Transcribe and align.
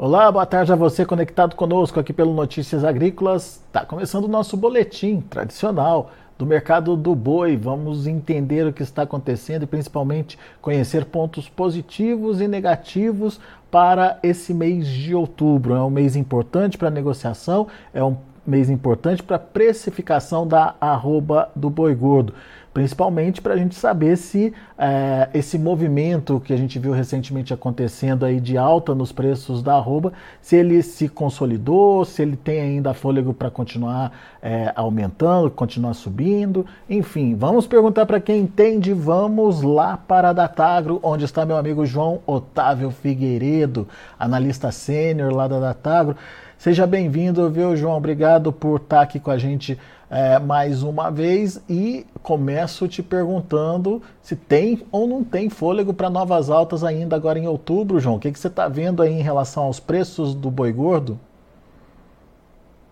Olá, 0.00 0.30
boa 0.30 0.46
tarde 0.46 0.72
a 0.72 0.76
você 0.76 1.04
conectado 1.04 1.56
conosco 1.56 1.98
aqui 1.98 2.12
pelo 2.12 2.32
Notícias 2.32 2.84
Agrícolas. 2.84 3.60
Está 3.66 3.84
começando 3.84 4.26
o 4.26 4.28
nosso 4.28 4.56
boletim 4.56 5.20
tradicional 5.22 6.12
do 6.38 6.46
mercado 6.46 6.96
do 6.96 7.16
boi. 7.16 7.56
Vamos 7.56 8.06
entender 8.06 8.64
o 8.64 8.72
que 8.72 8.84
está 8.84 9.02
acontecendo 9.02 9.64
e 9.64 9.66
principalmente 9.66 10.38
conhecer 10.62 11.04
pontos 11.06 11.48
positivos 11.48 12.40
e 12.40 12.46
negativos 12.46 13.40
para 13.72 14.20
esse 14.22 14.54
mês 14.54 14.86
de 14.86 15.16
outubro. 15.16 15.74
É 15.74 15.82
um 15.82 15.90
mês 15.90 16.14
importante 16.14 16.78
para 16.78 16.90
negociação, 16.90 17.66
é 17.92 18.02
um 18.02 18.16
mês 18.46 18.70
importante 18.70 19.20
para 19.20 19.36
precificação 19.36 20.46
da 20.46 20.76
arroba 20.80 21.50
do 21.56 21.68
boi 21.68 21.92
gordo 21.92 22.32
principalmente 22.78 23.42
para 23.42 23.54
a 23.54 23.56
gente 23.56 23.74
saber 23.74 24.16
se 24.16 24.54
é, 24.78 25.28
esse 25.34 25.58
movimento 25.58 26.38
que 26.38 26.52
a 26.52 26.56
gente 26.56 26.78
viu 26.78 26.92
recentemente 26.92 27.52
acontecendo 27.52 28.24
aí 28.24 28.38
de 28.38 28.56
alta 28.56 28.94
nos 28.94 29.10
preços 29.10 29.64
da 29.64 29.74
arroba, 29.74 30.12
se 30.40 30.54
ele 30.54 30.80
se 30.84 31.08
consolidou, 31.08 32.04
se 32.04 32.22
ele 32.22 32.36
tem 32.36 32.60
ainda 32.60 32.94
fôlego 32.94 33.34
para 33.34 33.50
continuar 33.50 34.12
é, 34.40 34.72
aumentando, 34.76 35.50
continuar 35.50 35.92
subindo, 35.92 36.64
enfim, 36.88 37.34
vamos 37.34 37.66
perguntar 37.66 38.06
para 38.06 38.20
quem 38.20 38.42
entende, 38.42 38.92
vamos 38.92 39.60
lá 39.60 39.96
para 39.96 40.28
a 40.28 40.32
Datagro, 40.32 41.00
onde 41.02 41.24
está 41.24 41.44
meu 41.44 41.56
amigo 41.56 41.84
João 41.84 42.20
Otávio 42.24 42.92
Figueiredo, 42.92 43.88
analista 44.16 44.70
sênior 44.70 45.34
lá 45.34 45.48
da 45.48 45.58
Datagro. 45.58 46.14
Seja 46.56 46.86
bem-vindo, 46.88 47.48
viu, 47.50 47.76
João? 47.76 47.96
Obrigado 47.96 48.52
por 48.52 48.80
estar 48.80 49.00
aqui 49.00 49.20
com 49.20 49.30
a 49.30 49.38
gente 49.38 49.78
é, 50.10 50.38
mais 50.38 50.82
uma 50.82 51.10
vez 51.10 51.62
e 51.68 52.06
começo 52.22 52.88
te 52.88 53.02
perguntando 53.02 54.02
se 54.22 54.34
tem 54.34 54.82
ou 54.90 55.06
não 55.06 55.22
tem 55.22 55.50
fôlego 55.50 55.92
para 55.92 56.08
novas 56.08 56.48
altas 56.48 56.82
ainda 56.82 57.14
agora 57.14 57.38
em 57.38 57.46
outubro, 57.46 58.00
João. 58.00 58.16
O 58.16 58.18
que, 58.18 58.32
que 58.32 58.38
você 58.38 58.48
está 58.48 58.68
vendo 58.68 59.02
aí 59.02 59.12
em 59.12 59.22
relação 59.22 59.64
aos 59.64 59.78
preços 59.78 60.34
do 60.34 60.50
boi 60.50 60.72
gordo? 60.72 61.18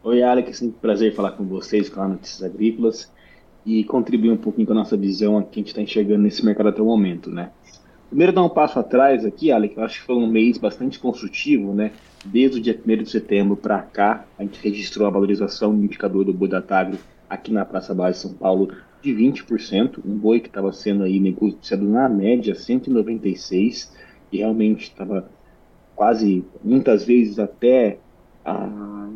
Oi, 0.04 0.22
Alex, 0.22 0.62
é 0.62 0.66
um 0.66 0.70
prazer 0.70 1.14
falar 1.14 1.32
com 1.32 1.44
vocês, 1.44 1.88
com 1.88 2.00
a 2.00 2.08
Notícias 2.08 2.42
Agrícolas 2.42 3.10
e 3.64 3.82
contribuir 3.82 4.30
um 4.30 4.36
pouquinho 4.36 4.66
com 4.66 4.72
a 4.72 4.76
nossa 4.76 4.96
visão 4.96 5.42
que 5.42 5.58
a 5.58 5.60
gente 5.60 5.68
está 5.68 5.82
enxergando 5.82 6.22
nesse 6.22 6.44
mercado 6.44 6.68
até 6.68 6.80
o 6.80 6.84
momento, 6.84 7.30
né? 7.30 7.50
Primeiro, 8.08 8.32
dar 8.32 8.44
um 8.44 8.48
passo 8.48 8.78
atrás 8.78 9.24
aqui, 9.24 9.50
Alex, 9.50 9.76
eu 9.76 9.82
acho 9.82 10.00
que 10.00 10.06
foi 10.06 10.14
um 10.14 10.28
mês 10.28 10.58
bastante 10.58 10.96
construtivo, 11.00 11.74
né? 11.74 11.90
Desde 12.24 12.58
o 12.58 12.62
dia 12.62 12.80
1 12.86 13.02
de 13.02 13.10
setembro 13.10 13.56
para 13.56 13.82
cá, 13.82 14.24
a 14.38 14.44
gente 14.44 14.60
registrou 14.62 15.08
a 15.08 15.10
valorização 15.10 15.74
do 15.74 15.84
indicador 15.84 16.24
do 16.24 16.32
boi 16.32 16.48
da 16.48 16.62
Tagro 16.62 16.98
aqui 17.28 17.52
na 17.52 17.64
Praça 17.64 17.94
Base 17.94 18.20
São 18.20 18.34
Paulo 18.34 18.72
de 19.02 19.12
20%, 19.12 20.00
um 20.04 20.16
boi 20.16 20.40
que 20.40 20.48
estava 20.48 20.72
sendo 20.72 21.04
aí 21.04 21.20
negociado 21.20 21.84
na 21.84 22.08
média 22.08 22.54
196 22.54 23.92
e 24.32 24.38
realmente 24.38 24.84
estava 24.84 25.30
quase 25.94 26.44
muitas 26.62 27.04
vezes 27.04 27.38
até 27.38 27.98
ah, 28.44 29.08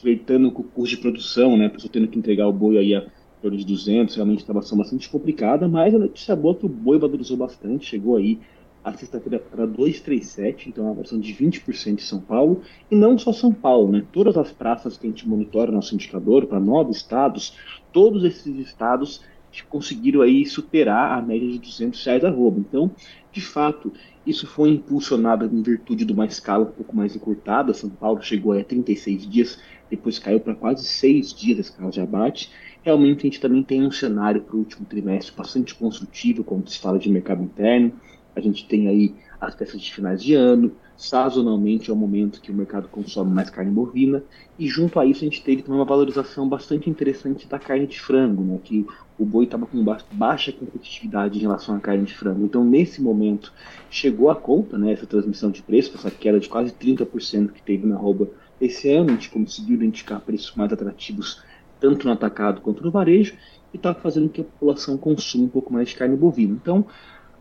flertando 0.00 0.50
com 0.50 0.62
o 0.62 0.64
custo 0.64 0.96
de 0.96 1.02
produção, 1.02 1.56
né? 1.56 1.66
A 1.66 1.70
pessoa 1.70 1.90
tendo 1.92 2.08
que 2.08 2.18
entregar 2.18 2.46
o 2.46 2.52
boi 2.52 2.78
aí 2.78 2.94
a 2.94 3.06
torno 3.40 3.56
de 3.56 3.64
200, 3.64 4.14
realmente 4.14 4.40
estava 4.40 4.62
sendo 4.62 4.78
bastante 4.78 5.08
complicada, 5.08 5.68
mas 5.68 5.94
a 5.94 5.98
notícia 5.98 6.34
boa 6.34 6.54
que 6.54 6.66
o 6.66 6.68
boi 6.68 6.98
valorizou 6.98 7.36
bastante, 7.36 7.86
chegou 7.86 8.16
aí 8.16 8.40
a 8.88 8.98
sexta-feira 8.98 9.38
para 9.38 9.66
237, 9.66 10.68
então 10.68 10.84
é 10.84 10.88
uma 10.88 10.96
versão 10.96 11.18
de 11.18 11.32
20% 11.34 11.96
de 11.96 12.02
São 12.02 12.20
Paulo, 12.20 12.62
e 12.90 12.96
não 12.96 13.18
só 13.18 13.32
São 13.32 13.52
Paulo, 13.52 13.92
né? 13.92 14.04
Todas 14.12 14.36
as 14.36 14.50
praças 14.52 14.96
que 14.96 15.06
a 15.06 15.10
gente 15.10 15.28
monitora 15.28 15.72
nosso 15.72 15.94
indicador 15.94 16.46
para 16.46 16.60
nove 16.60 16.90
estados, 16.92 17.56
todos 17.92 18.24
esses 18.24 18.58
estados 18.58 19.22
conseguiram 19.68 20.20
aí 20.22 20.44
superar 20.46 21.18
a 21.18 21.22
média 21.22 21.48
de 21.48 21.58
200 21.58 22.04
reais 22.04 22.24
a 22.24 22.30
roubo. 22.30 22.60
Então, 22.60 22.90
de 23.32 23.40
fato, 23.40 23.92
isso 24.26 24.46
foi 24.46 24.70
impulsionado 24.70 25.46
em 25.46 25.62
virtude 25.62 26.04
de 26.04 26.12
uma 26.12 26.26
escala 26.26 26.64
um 26.64 26.70
pouco 26.70 26.94
mais 26.94 27.16
encurtada. 27.16 27.74
São 27.74 27.88
Paulo 27.88 28.22
chegou 28.22 28.52
a 28.52 28.62
36 28.62 29.26
dias, 29.26 29.58
depois 29.90 30.18
caiu 30.18 30.38
para 30.38 30.54
quase 30.54 30.84
6 30.84 31.34
dias 31.34 31.58
a 31.58 31.60
escala 31.62 31.90
de 31.90 32.00
abate. 32.00 32.50
Realmente, 32.82 33.20
a 33.20 33.22
gente 33.22 33.40
também 33.40 33.62
tem 33.62 33.82
um 33.84 33.90
cenário 33.90 34.42
para 34.42 34.54
o 34.54 34.60
último 34.60 34.86
trimestre 34.86 35.34
bastante 35.36 35.74
construtivo, 35.74 36.44
quando 36.44 36.68
se 36.68 36.78
fala 36.78 36.98
de 36.98 37.10
mercado 37.10 37.42
interno. 37.42 37.92
A 38.38 38.42
gente 38.42 38.66
tem 38.66 38.88
aí 38.88 39.14
as 39.40 39.54
peças 39.54 39.80
de 39.80 39.92
finais 39.92 40.22
de 40.22 40.34
ano, 40.34 40.72
sazonalmente 40.96 41.90
é 41.90 41.92
o 41.92 41.96
momento 41.96 42.40
que 42.40 42.50
o 42.50 42.54
mercado 42.54 42.88
consome 42.88 43.32
mais 43.32 43.50
carne 43.50 43.70
bovina, 43.70 44.22
e 44.58 44.66
junto 44.66 44.98
a 44.98 45.06
isso 45.06 45.20
a 45.20 45.24
gente 45.24 45.42
teve 45.42 45.62
também 45.62 45.78
uma 45.78 45.84
valorização 45.84 46.48
bastante 46.48 46.90
interessante 46.90 47.46
da 47.46 47.58
carne 47.58 47.86
de 47.86 48.00
frango, 48.00 48.42
né, 48.42 48.58
que 48.62 48.84
o 49.16 49.24
boi 49.24 49.44
estava 49.44 49.64
com 49.66 49.84
baixa 50.12 50.52
competitividade 50.52 51.38
em 51.38 51.42
relação 51.42 51.76
à 51.76 51.80
carne 51.80 52.04
de 52.04 52.14
frango. 52.14 52.44
Então, 52.44 52.64
nesse 52.64 53.00
momento, 53.00 53.52
chegou 53.90 54.28
a 54.28 54.34
conta, 54.34 54.76
né, 54.76 54.92
essa 54.92 55.06
transmissão 55.06 55.50
de 55.50 55.62
preço, 55.62 55.92
essa 55.94 56.10
queda 56.10 56.40
de 56.40 56.48
quase 56.48 56.72
30% 56.72 57.52
que 57.52 57.62
teve 57.62 57.86
na 57.86 57.96
rouba 57.96 58.28
esse 58.60 58.90
ano, 58.90 59.10
a 59.10 59.12
gente 59.12 59.30
conseguiu 59.30 59.76
identificar 59.76 60.18
preços 60.18 60.54
mais 60.56 60.72
atrativos 60.72 61.42
tanto 61.80 62.08
no 62.08 62.12
atacado 62.12 62.60
quanto 62.60 62.82
no 62.82 62.90
varejo, 62.90 63.36
e 63.72 63.76
está 63.76 63.94
fazendo 63.94 64.28
que 64.28 64.40
a 64.40 64.44
população 64.44 64.96
consuma 64.96 65.44
um 65.44 65.48
pouco 65.48 65.72
mais 65.72 65.90
de 65.90 65.96
carne 65.96 66.16
bovina. 66.16 66.58
Então, 66.60 66.86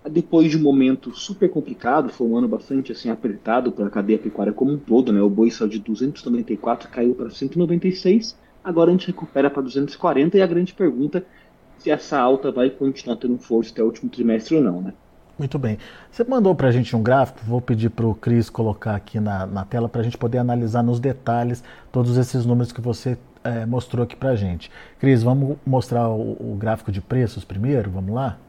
depois 0.10 0.50
de 0.50 0.58
um 0.58 0.62
momento 0.62 1.16
super 1.16 1.50
complicado, 1.50 2.10
foi 2.10 2.28
um 2.28 2.38
ano 2.38 2.48
bastante 2.48 2.92
assim 2.92 3.10
apertado 3.10 3.72
para 3.72 3.88
a 3.88 3.90
cadeia 3.90 4.20
pecuária 4.20 4.54
como 4.54 4.72
um 4.72 4.78
todo, 4.78 5.12
né? 5.12 5.22
O 5.22 5.30
boi 5.30 5.52
saiu 5.52 5.70
de 5.70 5.80
294 5.80 6.90
caiu 6.90 7.16
para 7.16 7.30
196, 7.30 8.38
agora 8.64 8.90
a 8.90 8.94
gente 8.94 9.08
recupera 9.08 9.50
para 9.50 9.62
240 9.62 10.38
e 10.38 10.42
a 10.42 10.48
grande 10.48 10.74
pergunta 10.74 11.20
é 11.20 11.48
se 11.80 11.92
essa 11.92 12.20
alta 12.20 12.52
vai 12.52 12.70
continuar 12.70 13.18
tendo 13.18 13.38
força 13.38 13.72
até 13.72 13.84
o 13.84 13.86
último 13.86 14.10
trimestre 14.10 14.56
ou 14.56 14.64
não, 14.64 14.82
né? 14.82 14.94
Muito 15.38 15.60
bem. 15.60 15.78
Você 16.12 16.24
mandou 16.24 16.56
para 16.56 16.68
a 16.68 16.72
gente 16.72 16.96
um 16.96 17.04
gráfico, 17.04 17.40
vou 17.46 17.62
pedir 17.62 17.92
para 17.92 18.08
o 18.08 18.16
Cris 18.16 18.50
colocar 18.50 18.96
aqui 18.96 19.20
na, 19.20 19.46
na 19.46 19.64
tela 19.64 19.88
para 19.88 20.02
a 20.02 20.04
gente 20.04 20.18
poder 20.18 20.40
analisar 20.40 20.82
nos 20.82 21.00
detalhes 21.00 21.64
todos 21.92 22.18
esses 22.18 22.44
números 22.44 22.72
que 22.72 22.82
você 22.82 23.16
é, 23.44 23.64
mostrou 23.66 24.04
aqui 24.04 24.16
para 24.16 24.30
a 24.30 24.36
gente. 24.36 24.72
Cris, 25.00 25.22
vamos 25.22 25.58
mostrar 25.64 26.10
o, 26.10 26.32
o 26.40 26.56
gráfico 26.58 26.92
de 26.92 27.02
preços 27.02 27.46
primeiro? 27.46 27.92
Vamos 27.92 28.16
lá? 28.16 28.40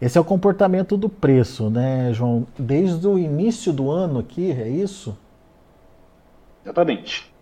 Esse 0.00 0.16
é 0.16 0.20
o 0.20 0.24
comportamento 0.24 0.96
do 0.96 1.08
preço, 1.08 1.68
né, 1.68 2.12
João? 2.12 2.46
Desde 2.56 3.06
o 3.06 3.18
início 3.18 3.72
do 3.72 3.90
ano 3.90 4.20
aqui, 4.20 4.52
é 4.52 4.68
isso? 4.68 5.18
Exatamente. 6.64 7.32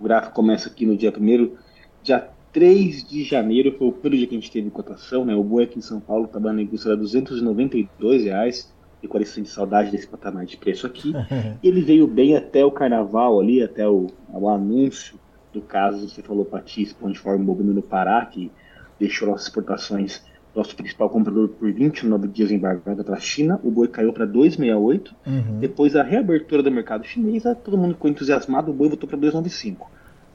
O 0.00 0.02
gráfico 0.02 0.34
começa 0.34 0.68
aqui 0.68 0.84
no 0.84 0.96
dia 0.96 1.12
1 1.16 1.56
dia 2.02 2.28
3 2.52 3.08
de 3.08 3.22
janeiro, 3.22 3.76
foi 3.78 3.86
o 3.86 3.92
primeiro 3.92 4.16
dia 4.16 4.26
que 4.26 4.34
a 4.34 4.40
gente 4.40 4.50
teve 4.50 4.68
cotação, 4.68 5.24
né? 5.24 5.34
O 5.34 5.44
boi 5.44 5.64
aqui 5.64 5.78
em 5.78 5.82
São 5.82 6.00
Paulo 6.00 6.24
estava 6.24 6.52
negociando 6.52 6.96
a 6.96 7.00
292 7.00 8.24
reais, 8.24 8.72
e 9.02 9.08
com 9.08 9.16
a 9.16 9.20
de 9.20 9.46
saudade 9.46 9.90
desse 9.90 10.06
patamar 10.06 10.44
de 10.44 10.56
preço 10.56 10.86
aqui. 10.86 11.12
e 11.62 11.68
ele 11.68 11.82
veio 11.82 12.06
bem 12.06 12.36
até 12.36 12.64
o 12.64 12.70
carnaval 12.70 13.40
ali, 13.40 13.62
até 13.62 13.88
o, 13.88 14.08
o 14.28 14.48
anúncio 14.48 15.18
do 15.52 15.60
caso, 15.60 16.08
você 16.08 16.22
falou, 16.22 16.44
Pão 16.44 17.10
de 17.10 17.18
Forma 17.18 17.44
Bovino 17.44 17.72
no 17.72 17.82
Pará, 17.82 18.24
que 18.26 18.50
deixou 18.98 19.28
nossas 19.28 19.46
exportações 19.46 20.22
nosso 20.54 20.76
principal 20.76 21.08
comprador 21.08 21.48
por 21.48 21.72
29 21.72 22.28
dias 22.28 22.50
embargado 22.50 23.02
para 23.02 23.16
a 23.16 23.20
China, 23.20 23.58
o 23.62 23.70
boi 23.70 23.88
caiu 23.88 24.12
para 24.12 24.26
2,68. 24.26 25.12
Uhum. 25.26 25.58
Depois 25.60 25.94
da 25.94 26.02
reabertura 26.02 26.62
do 26.62 26.70
mercado 26.70 27.04
chinês, 27.06 27.44
todo 27.64 27.78
mundo 27.78 27.94
ficou 27.94 28.10
entusiasmado, 28.10 28.70
o 28.70 28.74
boi 28.74 28.88
voltou 28.88 29.08
para 29.08 29.18
2,95. 29.18 29.86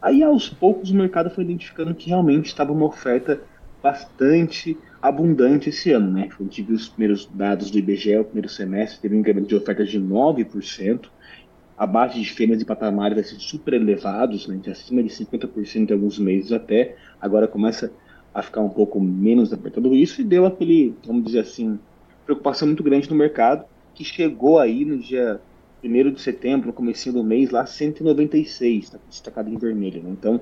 Aí 0.01 0.23
aos 0.23 0.49
poucos 0.49 0.91
o 0.91 0.95
mercado 0.95 1.29
foi 1.29 1.43
identificando 1.43 1.93
que 1.93 2.09
realmente 2.09 2.47
estava 2.47 2.71
uma 2.71 2.85
oferta 2.85 3.41
bastante 3.81 4.77
abundante 5.01 5.69
esse 5.69 5.91
ano, 5.91 6.11
né? 6.11 6.29
A 6.39 6.43
gente 6.43 6.61
viu 6.61 6.75
os 6.75 6.89
primeiros 6.89 7.25
dados 7.27 7.69
do 7.69 7.77
IBGE, 7.77 8.17
o 8.17 8.25
primeiro 8.25 8.49
semestre, 8.49 8.99
teve 8.99 9.15
um 9.15 9.19
incremento 9.19 9.47
de 9.47 9.55
ofertas 9.55 9.89
de 9.89 9.99
9%, 9.99 11.07
abaixo 11.77 12.19
de 12.19 12.29
fêmeas 12.29 12.61
e 12.61 12.65
patamares 12.65 13.19
assim, 13.19 13.39
super 13.39 13.73
elevados, 13.75 14.47
né? 14.47 14.57
de 14.57 14.71
acima 14.71 15.03
de 15.03 15.09
50% 15.09 15.89
em 15.89 15.93
alguns 15.93 16.17
meses 16.17 16.51
até, 16.51 16.95
agora 17.21 17.47
começa 17.47 17.85
a 17.85 18.06
ficar 18.41 18.61
um 18.61 18.69
pouco 18.69 18.99
menos 18.99 19.51
apertado 19.51 19.95
isso 19.95 20.21
e 20.21 20.23
deu 20.23 20.45
aquele, 20.45 20.93
vamos 21.05 21.25
dizer 21.25 21.39
assim, 21.39 21.79
preocupação 22.25 22.67
muito 22.67 22.83
grande 22.83 23.09
no 23.09 23.15
mercado, 23.15 23.65
que 23.95 24.03
chegou 24.03 24.59
aí 24.59 24.85
no 24.85 24.97
dia 24.97 25.39
1 25.83 26.11
de 26.11 26.21
setembro, 26.21 26.67
no 26.67 26.73
começo 26.73 27.11
do 27.11 27.23
mês, 27.23 27.49
lá 27.49 27.65
196, 27.65 28.83
está 28.83 28.99
destacado 29.09 29.49
em 29.49 29.57
vermelho. 29.57 30.03
Né? 30.03 30.09
Então, 30.11 30.41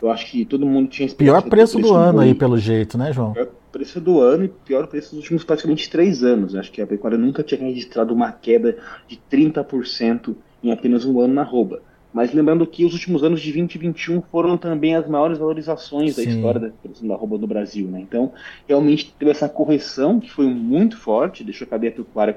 eu 0.00 0.10
acho 0.10 0.30
que 0.30 0.44
todo 0.44 0.66
mundo 0.66 0.88
tinha 0.88 1.08
Pior 1.08 1.42
preço 1.42 1.78
do 1.78 1.94
ano 1.94 2.20
aí, 2.20 2.34
pelo 2.34 2.58
jeito, 2.58 2.98
né, 2.98 3.12
João? 3.12 3.32
Pior 3.32 3.48
preço 3.70 4.00
do 4.00 4.20
ano 4.20 4.44
e 4.44 4.48
pior 4.48 4.86
preço 4.86 5.10
dos 5.10 5.20
últimos 5.20 5.44
praticamente 5.44 5.88
três 5.88 6.22
anos. 6.22 6.54
Acho 6.54 6.70
que 6.70 6.82
a 6.82 6.86
pecuária 6.86 7.16
nunca 7.16 7.42
tinha 7.42 7.60
registrado 7.60 8.12
uma 8.12 8.30
queda 8.30 8.76
de 9.08 9.18
30% 9.30 10.34
em 10.62 10.70
apenas 10.70 11.04
um 11.04 11.20
ano 11.20 11.34
na 11.34 11.42
rouba. 11.42 11.80
Mas 12.12 12.32
lembrando 12.32 12.66
que 12.66 12.84
os 12.84 12.92
últimos 12.92 13.24
anos 13.24 13.40
de 13.40 13.50
2021 13.52 14.22
foram 14.22 14.58
também 14.58 14.94
as 14.94 15.08
maiores 15.08 15.38
valorizações 15.38 16.14
Sim. 16.14 16.24
da 16.24 16.30
história 16.30 16.60
da 16.60 16.68
produção 16.68 17.08
da 17.08 17.16
no 17.16 17.46
Brasil, 17.46 17.88
né? 17.88 18.00
Então, 18.00 18.32
realmente 18.68 19.14
teve 19.18 19.30
essa 19.30 19.48
correção 19.48 20.20
que 20.20 20.30
foi 20.30 20.46
muito 20.46 20.98
forte, 20.98 21.42
deixou 21.42 21.66
a 21.66 21.70
cadeia 21.70 21.92
pecuária 21.92 22.36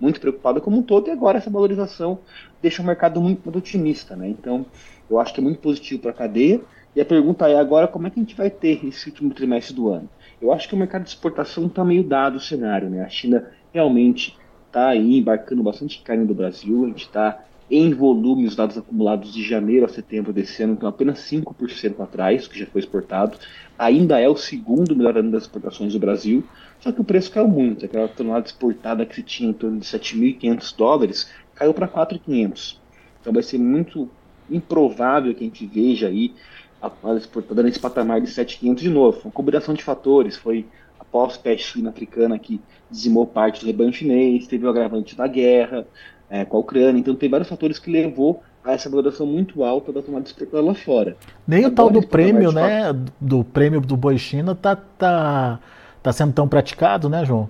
muito 0.00 0.20
preocupada 0.20 0.60
como 0.60 0.78
um 0.78 0.82
todo, 0.82 1.08
e 1.08 1.10
agora 1.10 1.38
essa 1.38 1.50
valorização 1.50 2.18
deixa 2.62 2.82
o 2.82 2.86
mercado 2.86 3.20
muito, 3.20 3.42
muito 3.44 3.58
otimista, 3.58 4.14
né? 4.14 4.28
Então, 4.28 4.64
eu 5.10 5.18
acho 5.18 5.34
que 5.34 5.40
é 5.40 5.42
muito 5.42 5.58
positivo 5.58 6.02
para 6.02 6.10
a 6.12 6.14
cadeia. 6.14 6.60
E 6.94 7.00
a 7.00 7.04
pergunta 7.04 7.48
é 7.48 7.58
agora 7.58 7.88
como 7.88 8.06
é 8.06 8.10
que 8.10 8.18
a 8.18 8.22
gente 8.22 8.34
vai 8.34 8.48
ter 8.48 8.84
esse 8.86 9.08
último 9.08 9.34
trimestre 9.34 9.74
do 9.74 9.88
ano? 9.88 10.08
Eu 10.40 10.52
acho 10.52 10.68
que 10.68 10.74
o 10.74 10.78
mercado 10.78 11.02
de 11.02 11.10
exportação 11.10 11.66
está 11.66 11.84
meio 11.84 12.04
dado 12.04 12.36
o 12.36 12.40
cenário, 12.40 12.88
né? 12.88 13.02
A 13.02 13.08
China 13.08 13.50
realmente 13.72 14.36
está 14.66 14.88
aí 14.88 15.18
embarcando 15.18 15.62
bastante 15.62 16.00
carne 16.02 16.24
do 16.24 16.34
Brasil, 16.34 16.84
a 16.84 16.88
gente 16.88 17.02
está 17.02 17.44
em 17.70 17.92
volume, 17.92 18.46
os 18.46 18.54
dados 18.54 18.78
acumulados 18.78 19.32
de 19.34 19.42
janeiro 19.42 19.84
a 19.84 19.88
setembro 19.88 20.32
desse 20.32 20.62
ano 20.62 20.74
estão 20.74 20.88
apenas 20.88 21.18
5% 21.18 22.00
atrás, 22.00 22.46
que 22.46 22.58
já 22.58 22.66
foi 22.66 22.80
exportado. 22.80 23.36
Ainda 23.76 24.20
é 24.20 24.28
o 24.28 24.36
segundo 24.36 24.94
melhor 24.94 25.18
ano 25.18 25.32
das 25.32 25.42
exportações 25.42 25.92
do 25.92 25.98
Brasil, 25.98 26.44
só 26.78 26.92
que 26.92 27.00
o 27.00 27.04
preço 27.04 27.30
caiu 27.30 27.48
muito. 27.48 27.84
Aquela 27.84 28.06
tonelada 28.06 28.46
exportada 28.46 29.04
que 29.04 29.16
se 29.16 29.22
tinha 29.22 29.50
em 29.50 29.52
torno 29.52 29.80
de 29.80 29.86
7.500 29.86 30.76
dólares 30.76 31.30
caiu 31.54 31.74
para 31.74 31.88
4.500. 31.88 32.78
Então 33.20 33.32
vai 33.32 33.42
ser 33.42 33.58
muito 33.58 34.08
improvável 34.48 35.34
que 35.34 35.42
a 35.42 35.46
gente 35.46 35.66
veja 35.66 36.06
aí 36.06 36.32
a, 36.80 36.90
a 37.02 37.16
exportadora 37.16 37.66
nesse 37.66 37.80
patamar 37.80 38.20
de 38.20 38.28
7.500 38.28 38.74
de 38.76 38.90
novo. 38.90 39.20
Uma 39.24 39.32
combinação 39.32 39.74
de 39.74 39.82
fatores, 39.82 40.36
foi 40.36 40.66
após 41.00 41.36
peste 41.36 41.72
suína 41.72 41.90
africana 41.90 42.38
que 42.38 42.60
dizimou 42.88 43.26
parte 43.26 43.60
do 43.60 43.66
rebanho 43.66 43.92
chinês, 43.92 44.46
teve 44.46 44.64
o 44.64 44.68
agravante 44.68 45.16
da 45.16 45.26
guerra 45.26 45.84
é, 46.30 46.44
com 46.44 46.56
a 46.56 46.60
Ucrânia, 46.60 46.98
então 47.00 47.14
tem 47.14 47.28
vários 47.28 47.48
fatores 47.48 47.78
que 47.78 47.90
levou 47.90 48.42
a 48.64 48.72
essa 48.72 48.90
valoração 48.90 49.26
muito 49.26 49.62
alta 49.62 49.92
da 49.92 50.02
tomada 50.02 50.26
exportada 50.26 50.62
lá 50.62 50.74
fora. 50.74 51.16
Nem 51.46 51.60
Agora, 51.60 51.72
o 51.72 51.76
tal 51.76 51.90
do 51.90 52.06
prêmio, 52.06 52.50
né, 52.50 52.92
do 53.20 53.44
prêmio 53.44 53.80
do 53.80 53.96
boi 53.96 54.18
China 54.18 54.54
tá, 54.54 54.74
tá, 54.74 55.60
tá 56.02 56.12
sendo 56.12 56.32
tão 56.32 56.48
praticado, 56.48 57.08
né, 57.08 57.24
João? 57.24 57.48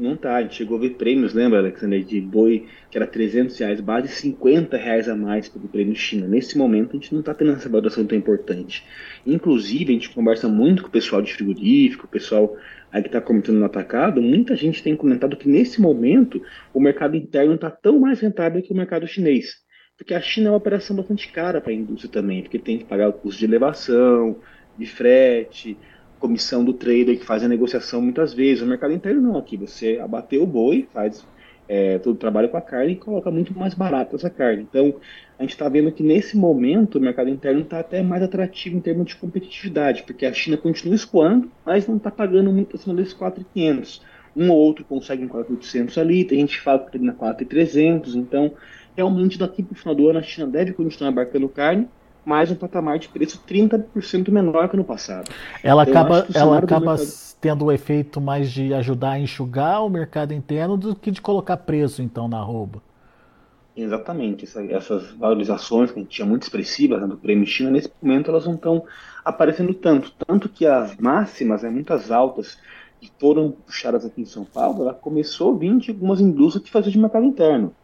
Não 0.00 0.16
tá, 0.16 0.36
a 0.36 0.42
gente 0.42 0.54
chegou 0.54 0.78
a 0.78 0.80
ver 0.80 0.90
prêmios, 0.94 1.34
lembra, 1.34 1.58
Alexandre, 1.58 2.02
de 2.02 2.20
boi 2.22 2.66
que 2.90 2.96
era 2.96 3.06
300 3.06 3.56
reais 3.58 3.80
base, 3.82 4.08
50 4.08 4.74
reais 4.76 5.08
a 5.10 5.14
mais 5.14 5.46
pelo 5.46 5.68
prêmio 5.68 5.94
China. 5.94 6.26
Nesse 6.26 6.56
momento 6.56 6.90
a 6.90 6.94
gente 6.94 7.12
não 7.12 7.20
está 7.20 7.34
tendo 7.34 7.52
essa 7.52 7.68
valoração 7.68 8.06
tão 8.06 8.16
importante. 8.16 8.82
Inclusive, 9.26 9.90
a 9.90 9.92
gente 9.92 10.08
conversa 10.08 10.48
muito 10.48 10.82
com 10.82 10.88
o 10.88 10.90
pessoal 10.90 11.20
de 11.20 11.34
frigorífico, 11.34 12.06
o 12.06 12.08
pessoal 12.08 12.56
aí 12.92 13.02
que 13.02 13.08
está 13.08 13.20
comentando 13.20 13.58
no 13.58 13.64
atacado, 13.64 14.20
muita 14.20 14.56
gente 14.56 14.82
tem 14.82 14.96
comentado 14.96 15.36
que 15.36 15.48
nesse 15.48 15.80
momento 15.80 16.42
o 16.74 16.80
mercado 16.80 17.16
interno 17.16 17.54
está 17.54 17.70
tão 17.70 17.98
mais 17.98 18.20
rentável 18.20 18.62
que 18.62 18.72
o 18.72 18.76
mercado 18.76 19.06
chinês. 19.06 19.56
Porque 19.96 20.14
a 20.14 20.20
China 20.20 20.48
é 20.48 20.50
uma 20.52 20.56
operação 20.56 20.96
bastante 20.96 21.30
cara 21.30 21.60
para 21.60 21.72
a 21.72 21.74
indústria 21.74 22.10
também, 22.10 22.42
porque 22.42 22.58
tem 22.58 22.78
que 22.78 22.84
pagar 22.84 23.08
o 23.08 23.12
custo 23.12 23.38
de 23.38 23.44
elevação, 23.44 24.38
de 24.78 24.86
frete, 24.86 25.76
comissão 26.18 26.64
do 26.64 26.72
trader 26.72 27.18
que 27.18 27.24
faz 27.24 27.42
a 27.42 27.48
negociação 27.48 28.00
muitas 28.00 28.32
vezes. 28.32 28.62
O 28.62 28.66
mercado 28.66 28.94
interno 28.94 29.20
não, 29.20 29.36
aqui 29.36 29.56
você 29.56 29.98
abateu 29.98 30.42
o 30.42 30.46
boi, 30.46 30.88
faz 30.92 31.24
é, 31.72 32.00
todo 32.00 32.16
o 32.16 32.18
trabalho 32.18 32.48
com 32.48 32.56
a 32.56 32.60
carne 32.60 32.94
e 32.94 32.96
coloca 32.96 33.30
muito 33.30 33.56
mais 33.56 33.74
barato 33.74 34.16
essa 34.16 34.28
carne. 34.28 34.66
Então, 34.68 34.96
a 35.38 35.42
gente 35.42 35.52
está 35.52 35.68
vendo 35.68 35.92
que 35.92 36.02
nesse 36.02 36.36
momento 36.36 36.98
o 36.98 37.00
mercado 37.00 37.30
interno 37.30 37.60
está 37.60 37.78
até 37.78 38.02
mais 38.02 38.24
atrativo 38.24 38.76
em 38.76 38.80
termos 38.80 39.06
de 39.06 39.14
competitividade, 39.14 40.02
porque 40.02 40.26
a 40.26 40.32
China 40.32 40.56
continua 40.56 40.96
escoando, 40.96 41.48
mas 41.64 41.86
não 41.86 41.96
está 41.96 42.10
pagando 42.10 42.50
muito 42.50 42.74
acima 42.74 42.96
desses 42.96 43.12
4,500. 43.14 44.02
Um 44.36 44.50
ou 44.50 44.58
outro 44.58 44.84
consegue 44.84 45.22
em 45.22 45.28
4,800 45.28 45.96
ali, 45.96 46.24
tem 46.24 46.40
gente 46.40 46.58
que 46.58 46.64
fala 46.64 46.80
que 46.80 46.90
termina 46.90 47.12
4,300, 47.12 48.16
então 48.16 48.52
realmente 48.96 49.38
daqui 49.38 49.62
para 49.62 49.72
o 49.72 49.76
final 49.76 49.94
do 49.94 50.08
ano 50.08 50.18
a 50.18 50.22
China 50.22 50.48
deve 50.48 50.72
continuar 50.72 51.12
embarcando 51.12 51.48
carne, 51.48 51.88
mais 52.24 52.50
um 52.50 52.56
patamar 52.56 52.98
de 52.98 53.08
preço 53.08 53.40
30% 53.48 54.28
menor 54.28 54.68
que 54.68 54.76
no 54.76 54.84
passado. 54.84 55.30
Ela 55.62 55.84
então, 55.84 56.02
acaba, 56.02 56.26
ela 56.34 56.58
acaba 56.58 56.96
mercado... 56.96 57.29
tendo 57.40 57.64
o 57.64 57.72
efeito 57.72 58.20
mais 58.20 58.50
de 58.50 58.74
ajudar 58.74 59.12
a 59.12 59.18
enxugar 59.18 59.84
o 59.84 59.88
mercado 59.88 60.34
interno 60.34 60.76
do 60.76 60.94
que 60.94 61.10
de 61.10 61.20
colocar 61.20 61.56
preço, 61.56 62.02
então, 62.02 62.28
na 62.28 62.40
rouba. 62.40 62.82
Exatamente. 63.76 64.44
Essa, 64.44 64.62
essas 64.64 65.10
valorizações 65.12 65.90
que 65.90 65.98
a 65.98 66.02
gente 66.02 66.12
tinha 66.12 66.26
muito 66.26 66.42
expressivas 66.42 67.00
né, 67.00 67.06
do 67.06 67.16
prêmio 67.16 67.46
China, 67.46 67.70
nesse 67.70 67.90
momento 68.02 68.30
elas 68.30 68.44
não 68.44 68.54
estão 68.54 68.84
aparecendo 69.24 69.72
tanto. 69.72 70.12
Tanto 70.26 70.48
que 70.48 70.66
as 70.66 70.96
máximas, 70.96 71.62
né, 71.62 71.70
muitas 71.70 72.10
altas, 72.10 72.58
que 73.00 73.10
foram 73.18 73.52
puxadas 73.52 74.04
aqui 74.04 74.20
em 74.20 74.26
São 74.26 74.44
Paulo, 74.44 74.82
ela 74.82 74.92
começou 74.92 75.54
a 75.54 75.58
vir 75.58 75.76
de 75.78 75.90
algumas 75.90 76.20
indústrias 76.20 76.64
que 76.64 76.70
faziam 76.70 76.92
de 76.92 76.98
mercado 76.98 77.24
interno 77.24 77.74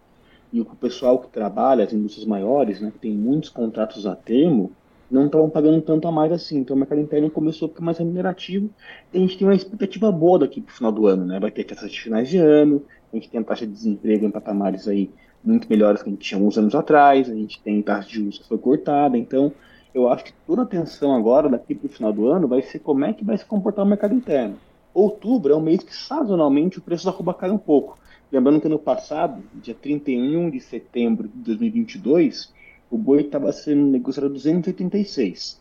e 0.52 0.60
o 0.60 0.64
pessoal 0.64 1.18
que 1.18 1.28
trabalha, 1.28 1.84
as 1.84 1.92
indústrias 1.92 2.26
maiores, 2.26 2.80
né, 2.80 2.90
que 2.90 2.98
tem 2.98 3.12
muitos 3.12 3.50
contratos 3.50 4.06
a 4.06 4.14
termo, 4.14 4.72
não 5.10 5.26
estavam 5.26 5.48
pagando 5.48 5.80
tanto 5.82 6.06
a 6.08 6.12
mais 6.12 6.32
assim. 6.32 6.58
Então 6.58 6.76
o 6.76 6.78
mercado 6.78 7.00
interno 7.00 7.30
começou 7.30 7.66
a 7.66 7.68
ficar 7.68 7.82
mais 7.82 7.98
remunerativo 7.98 8.70
e 9.12 9.18
a 9.18 9.20
gente 9.20 9.38
tem 9.38 9.46
uma 9.46 9.54
expectativa 9.54 10.10
boa 10.10 10.40
daqui 10.40 10.60
para 10.60 10.72
o 10.72 10.74
final 10.74 10.92
do 10.92 11.06
ano. 11.06 11.24
Né? 11.24 11.38
Vai 11.40 11.50
ter 11.50 11.66
festas 11.66 11.90
de 11.90 12.00
finais 12.00 12.28
de 12.28 12.38
ano, 12.38 12.82
a 13.12 13.16
gente 13.16 13.30
tem 13.30 13.40
a 13.40 13.44
taxa 13.44 13.66
de 13.66 13.72
desemprego 13.72 14.26
em 14.26 14.30
patamares 14.30 14.88
aí 14.88 15.10
muito 15.44 15.68
melhores 15.68 16.02
que 16.02 16.08
a 16.08 16.12
gente 16.12 16.26
tinha 16.26 16.40
uns 16.40 16.58
anos 16.58 16.74
atrás, 16.74 17.30
a 17.30 17.34
gente 17.34 17.60
tem 17.62 17.80
taxa 17.80 18.08
de 18.08 18.14
juros 18.16 18.38
que 18.38 18.48
foi 18.48 18.58
cortada, 18.58 19.16
então 19.16 19.52
eu 19.94 20.08
acho 20.08 20.24
que 20.24 20.32
toda 20.46 20.62
a 20.62 20.64
atenção 20.64 21.14
agora, 21.14 21.48
daqui 21.48 21.74
para 21.74 21.86
o 21.86 21.88
final 21.88 22.12
do 22.12 22.26
ano, 22.26 22.48
vai 22.48 22.60
ser 22.62 22.80
como 22.80 23.04
é 23.04 23.12
que 23.12 23.24
vai 23.24 23.38
se 23.38 23.44
comportar 23.44 23.84
o 23.84 23.88
mercado 23.88 24.14
interno. 24.14 24.56
Outubro 24.92 25.52
é 25.52 25.56
um 25.56 25.60
mês 25.60 25.82
que 25.82 25.94
sazonalmente 25.94 26.78
o 26.78 26.82
preço 26.82 27.06
da 27.06 27.10
roupa 27.10 27.32
cai 27.32 27.50
um 27.50 27.58
pouco. 27.58 27.98
Lembrando 28.30 28.60
que 28.60 28.68
no 28.68 28.78
passado, 28.78 29.42
dia 29.54 29.74
31 29.74 30.50
de 30.50 30.60
setembro 30.60 31.28
de 31.28 31.38
2022, 31.38 32.52
o 32.90 32.96
boi 32.96 33.22
estava 33.22 33.52
sendo 33.52 33.86
negociado 33.86 34.26
a 34.26 34.28
286. 34.28 35.60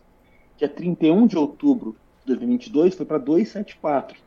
Dia 0.56 0.68
31 0.68 1.26
de 1.26 1.36
outubro 1.36 1.96
de 2.24 2.34
2022 2.34 2.94
foi 2.94 3.06
para 3.06 3.18
274. 3.18 4.18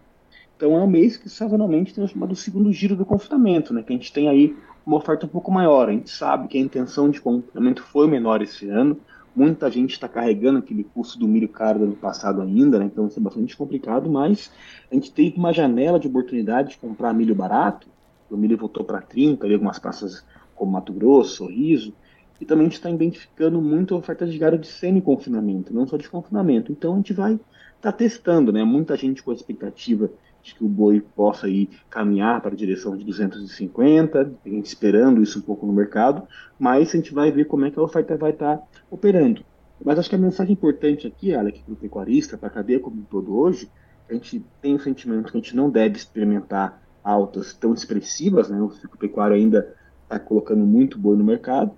Então 0.56 0.75
é 0.75 0.84
um 0.84 0.88
mês 0.88 1.18
que 1.18 1.30
sazonalmente 1.30 1.94
tem 1.94 2.04
o 2.04 2.07
chamado 2.07 2.36
segundo 2.36 2.72
giro 2.72 2.96
do 2.96 3.06
confinamento, 3.06 3.74
né? 3.74 3.81
Que 3.81 3.94
a 3.94 3.96
gente 3.96 4.12
tem 4.12 4.28
aí 4.28 4.56
uma 4.86 4.98
oferta 4.98 5.25
um 5.25 5.30
pouco 5.30 5.51
maior. 5.51 5.88
A 5.88 5.92
gente 5.92 6.10
sabe 6.10 6.48
que 6.48 6.57
a 6.57 6.62
intenção 6.62 7.10
de 7.10 7.22
confinamento 7.22 7.81
foi 7.81 8.07
menor 8.07 8.42
esse 8.42 8.69
ano. 8.69 9.00
Muita 9.36 9.72
gente 9.72 9.92
está 9.92 10.07
carregando 10.07 10.60
aquele 10.60 10.84
custo 10.84 11.18
do 11.18 11.28
milho 11.28 11.48
caro 11.48 11.80
do 11.80 11.86
ano 11.86 11.96
passado 11.96 12.42
ainda, 12.42 12.78
né? 12.78 12.86
Então 12.86 13.07
isso 13.07 13.19
é 13.19 13.22
bastante 13.22 13.56
complicado, 13.56 14.10
mas 14.10 14.51
a 14.92 14.96
gente 14.96 15.12
teve 15.12 15.38
uma 15.38 15.54
janela 15.54 16.00
de 16.00 16.07
oportunidade 16.07 16.72
de 16.72 16.78
comprar 16.78 17.13
milho 17.13 17.36
barato 17.36 17.88
o 18.30 18.38
milho 18.38 18.57
voltou 18.57 18.84
para 18.84 19.01
30, 19.01 19.46
ali 19.46 19.54
algumas 19.54 19.80
praças 19.80 20.24
como 20.56 20.72
Mato 20.72 20.94
Grosso, 20.94 21.38
Sorriso, 21.38 21.94
e 22.39 22.45
também 22.45 22.68
a 22.68 22.69
gente 22.69 22.77
está 22.77 22.89
identificando 22.89 23.62
muito 23.62 23.95
oferta 23.95 24.25
de 24.25 24.38
gado 24.38 24.57
de 24.57 24.68
semi-confinamento, 24.68 25.74
não 25.74 25.86
só 25.86 25.97
de 25.97 26.09
confinamento. 26.09 26.71
Então 26.71 26.94
a 26.94 26.97
gente 26.97 27.13
vai 27.13 27.33
estar 27.33 27.44
tá 27.81 27.91
testando, 27.91 28.51
né? 28.51 28.63
Muita 28.63 28.95
gente 28.95 29.21
com 29.21 29.31
a 29.31 29.33
expectativa 29.33 30.09
de 30.41 30.56
que 30.56 30.63
o 30.63 30.68
boi 30.68 31.01
possa 31.01 31.50
ir 31.50 31.69
caminhar 31.89 32.41
para 32.41 32.53
a 32.53 32.56
direção 32.57 32.95
de 32.95 33.03
250, 33.03 34.38
a 34.45 34.50
gente 34.50 34.65
esperando 34.65 35.21
isso 35.21 35.39
um 35.39 35.41
pouco 35.41 35.65
no 35.65 35.74
mercado, 35.74 36.27
mas 36.57 36.89
a 36.89 36.97
gente 36.97 37.13
vai 37.13 37.31
ver 37.31 37.45
como 37.45 37.65
é 37.65 37.71
que 37.71 37.80
a 37.80 37.83
oferta 37.83 38.15
vai 38.15 38.31
estar 38.31 38.57
tá 38.57 38.68
operando. 38.89 39.44
Mas 39.83 40.00
acho 40.00 40.09
que 40.09 40.15
a 40.15 40.19
mensagem 40.19 40.53
importante 40.53 41.07
aqui, 41.07 41.33
Alex, 41.33 41.59
para 41.59 41.74
o 41.74 41.77
pecuarista, 41.77 42.38
para 42.38 42.47
a 42.47 42.51
cadeia 42.51 42.80
como 42.80 43.01
um 43.01 43.06
todo 43.06 43.38
hoje, 43.38 43.69
a 44.09 44.13
gente 44.13 44.44
tem 44.62 44.75
o 44.75 44.80
sentimento 44.80 45.31
que 45.31 45.38
a 45.38 45.41
gente 45.41 45.56
não 45.56 45.69
deve 45.69 45.95
experimentar 45.95 46.81
altas 47.03 47.53
tão 47.53 47.74
expressivas, 47.74 48.50
né? 48.50 48.62
O 48.62 48.98
pecuário 48.98 49.36
ainda 49.36 49.74
está 50.03 50.19
colocando 50.19 50.65
muito 50.65 50.98
boi 50.98 51.15
no 51.15 51.24
mercado, 51.24 51.72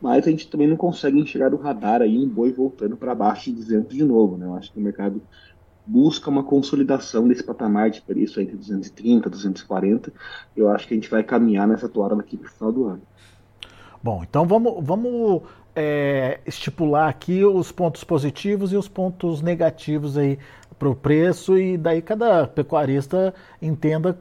mas 0.00 0.26
a 0.26 0.30
gente 0.30 0.48
também 0.48 0.68
não 0.68 0.76
consegue 0.76 1.18
enxergar 1.18 1.48
do 1.48 1.56
radar 1.56 2.02
aí 2.02 2.18
um 2.18 2.28
boi 2.28 2.52
voltando 2.52 2.96
para 2.96 3.14
baixo 3.14 3.50
e 3.50 3.52
dizendo 3.52 3.88
de 3.88 4.04
novo, 4.04 4.36
né? 4.36 4.46
Eu 4.46 4.54
acho 4.54 4.72
que 4.72 4.78
o 4.78 4.82
mercado 4.82 5.20
busca 5.84 6.28
uma 6.28 6.44
consolidação 6.44 7.26
desse 7.26 7.42
patamar 7.42 7.90
de 7.90 8.02
preço 8.02 8.40
entre 8.40 8.56
230 8.56 9.26
e 9.26 9.30
240. 9.30 10.12
Eu 10.56 10.68
acho 10.68 10.86
que 10.86 10.94
a 10.94 10.96
gente 10.96 11.10
vai 11.10 11.22
caminhar 11.24 11.66
nessa 11.66 11.88
toada 11.88 12.14
daqui 12.14 12.36
para 12.36 12.48
o 12.48 12.52
final 12.52 12.72
do 12.72 12.86
ano. 12.86 13.02
Bom, 14.02 14.22
então 14.22 14.46
vamos, 14.46 14.84
vamos 14.84 15.42
é, 15.74 16.40
estipular 16.46 17.08
aqui 17.08 17.44
os 17.44 17.72
pontos 17.72 18.04
positivos 18.04 18.72
e 18.72 18.76
os 18.76 18.86
pontos 18.86 19.42
negativos 19.42 20.16
aí 20.16 20.38
para 20.78 20.88
o 20.88 20.94
preço 20.94 21.58
e 21.58 21.76
daí 21.76 22.00
cada 22.00 22.46
pecuarista 22.46 23.34
entenda 23.60 24.16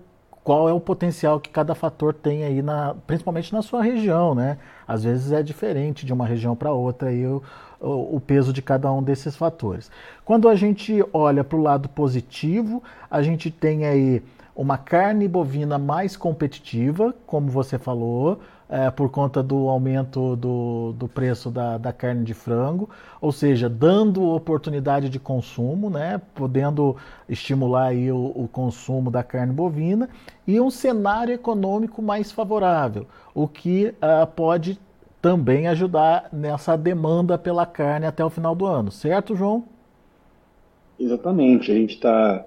qual 0.48 0.70
é 0.70 0.72
o 0.72 0.80
potencial 0.80 1.42
que 1.42 1.50
cada 1.50 1.76
fator 1.76 2.14
tem 2.14 2.46
aí, 2.46 2.62
na, 2.62 2.96
principalmente 3.06 3.52
na 3.52 3.62
sua 3.62 3.84
região, 3.84 4.34
né? 4.34 4.58
Às 4.88 5.04
vezes 5.04 5.34
é 5.34 5.44
diferente 5.44 6.06
de 6.06 6.14
uma 6.14 6.26
região 6.26 6.56
para 6.56 6.72
outra 6.72 7.10
aí 7.10 7.28
o, 7.28 7.44
o, 7.82 8.16
o, 8.16 8.22
peso 8.22 8.54
de 8.54 8.62
cada 8.62 8.90
um 8.90 9.04
desses 9.04 9.36
fatores. 9.36 9.92
Quando 10.24 10.48
a 10.48 10.56
gente 10.56 11.04
olha 11.12 11.44
para 11.44 11.58
o 11.58 11.62
lado 11.62 11.90
positivo, 11.90 12.82
a 13.12 13.22
gente 13.22 13.52
tem 13.52 13.86
aí 13.86 14.24
uma 14.56 14.78
carne 14.78 15.28
bovina 15.28 15.78
mais 15.78 16.16
competitiva, 16.16 17.14
como 17.26 17.52
você 17.52 17.78
falou, 17.78 18.40
é, 18.70 18.92
por 18.92 19.10
conta 19.10 19.42
do 19.42 19.70
aumento 19.70 20.36
do, 20.36 20.94
do 20.94 21.08
preço 21.08 21.50
da, 21.50 21.78
da 21.78 21.94
carne 21.94 22.24
de 22.24 22.34
frango, 22.34 22.90
ou 23.22 23.32
seja, 23.32 23.70
dando 23.70 24.24
oportunidade 24.30 25.10
de 25.10 25.20
consumo, 25.20 25.90
né, 25.90 26.22
podendo 26.36 26.96
estimular 27.30 27.88
aí 27.88 28.12
o, 28.12 28.34
o 28.36 28.48
consumo 28.52 29.10
da 29.10 29.24
carne 29.24 29.54
bovina 29.54 30.10
e 30.46 30.60
um 30.60 30.70
cenário 30.70 31.34
econômico 31.34 32.02
mais 32.02 32.32
favorável, 32.32 33.08
o 33.34 33.48
que 33.48 33.94
uh, 34.02 34.28
pode 34.28 34.80
também 35.22 35.68
ajudar 35.68 36.30
nessa 36.32 36.78
demanda 36.78 37.38
pela 37.38 37.66
carne 37.66 38.06
até 38.06 38.24
o 38.24 38.30
final 38.30 38.54
do 38.54 38.66
ano, 38.66 38.92
certo, 38.92 39.36
João? 39.36 39.64
Exatamente, 41.00 41.72
a 41.72 41.76
gente 41.76 41.96
está 41.96 42.44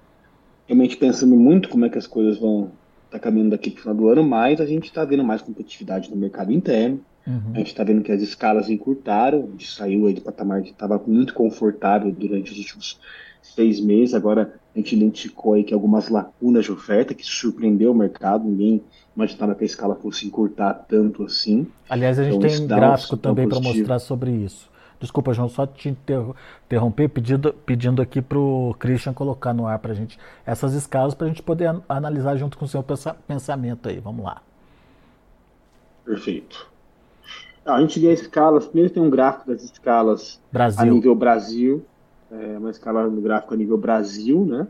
realmente 0.67 0.97
pensando 0.97 1.35
muito 1.35 1.69
como 1.69 1.85
é 1.85 1.89
que 1.89 1.99
as 1.99 2.07
coisas 2.07 2.39
vão 2.39 2.71
está 3.11 3.19
caminhando 3.19 3.51
daqui 3.51 3.71
para 3.71 3.81
o 3.81 3.83
final 3.83 3.97
do 3.97 4.09
ano, 4.09 4.23
mas 4.23 4.61
a 4.61 4.67
gente 4.67 4.85
está 4.85 5.05
vendo 5.05 5.25
mais 5.25 5.43
competitividade 5.43 6.09
no 6.11 6.17
mercado 6.17 6.53
interno. 6.53 7.01
Uhum. 7.27 7.53
A 7.55 7.59
gente 7.59 7.69
está 7.69 7.85
vendo 7.85 8.03
que 8.03 8.13
as 8.13 8.23
escalas 8.23 8.71
encurtaram, 8.71 9.41
a 9.41 9.51
gente 9.51 9.71
saiu 9.71 10.07
aí 10.07 10.15
do 10.15 10.23
patamar 10.23 10.63
que 10.63 10.71
estava 10.71 11.01
muito 11.07 11.35
confortável 11.35 12.11
durante 12.11 12.53
os 12.53 12.59
últimos 12.59 12.99
seis 13.43 13.81
meses. 13.81 14.15
Agora 14.15 14.55
a 14.75 14.79
gente 14.79 14.95
identificou 14.95 15.55
aí 15.55 15.65
que 15.65 15.75
algumas 15.75 16.09
lacunas 16.09 16.65
de 16.65 16.73
oferta 16.73 17.13
que 17.13 17.25
surpreendeu 17.25 17.91
o 17.91 17.95
mercado, 17.95 18.49
ninguém 18.49 18.83
imaginava 19.15 19.55
que 19.55 19.65
a 19.65 19.67
escala 19.67 19.97
fosse 19.97 20.27
encurtar 20.27 20.73
tanto 20.89 21.25
assim. 21.25 21.67
Aliás, 21.89 22.19
a 22.19 22.25
gente 22.25 22.37
então, 22.37 22.49
tem 22.49 22.61
um 22.61 22.67
gráfico 22.67 23.17
também 23.17 23.49
para 23.49 23.61
mostrar 23.61 23.99
sobre 23.99 24.31
isso. 24.31 24.70
Desculpa, 25.01 25.33
João, 25.33 25.49
só 25.49 25.67
te 25.67 25.89
interromper, 25.89 27.09
pedindo, 27.09 27.55
pedindo 27.55 28.03
aqui 28.03 28.21
para 28.21 28.39
o 28.39 28.75
Christian 28.79 29.15
colocar 29.15 29.55
no 29.55 29.67
ar 29.67 29.79
para 29.79 29.93
a 29.93 29.95
gente 29.95 30.19
essas 30.45 30.75
escalas 30.75 31.15
para 31.15 31.27
a 31.27 31.29
gente 31.29 31.43
poder 31.43 31.75
analisar 31.89 32.37
junto 32.37 32.59
com 32.59 32.67
o 32.67 32.69
seu 32.69 32.85
pensamento 33.27 33.89
aí. 33.89 33.99
Vamos 33.99 34.23
lá. 34.23 34.43
Perfeito. 36.05 36.69
A 37.65 37.81
gente 37.81 37.99
vê 37.99 38.13
as 38.13 38.21
escalas, 38.21 38.67
primeiro 38.67 38.93
tem 38.93 39.03
um 39.03 39.09
gráfico 39.09 39.49
das 39.49 39.63
escalas 39.63 40.39
Brasil. 40.53 40.83
a 40.83 40.85
nível 40.85 41.15
Brasil, 41.15 41.85
é, 42.31 42.59
uma 42.59 42.71
escala 42.71 43.07
no 43.09 43.23
gráfico 43.23 43.55
a 43.55 43.57
nível 43.57 43.79
Brasil, 43.79 44.45
né? 44.45 44.67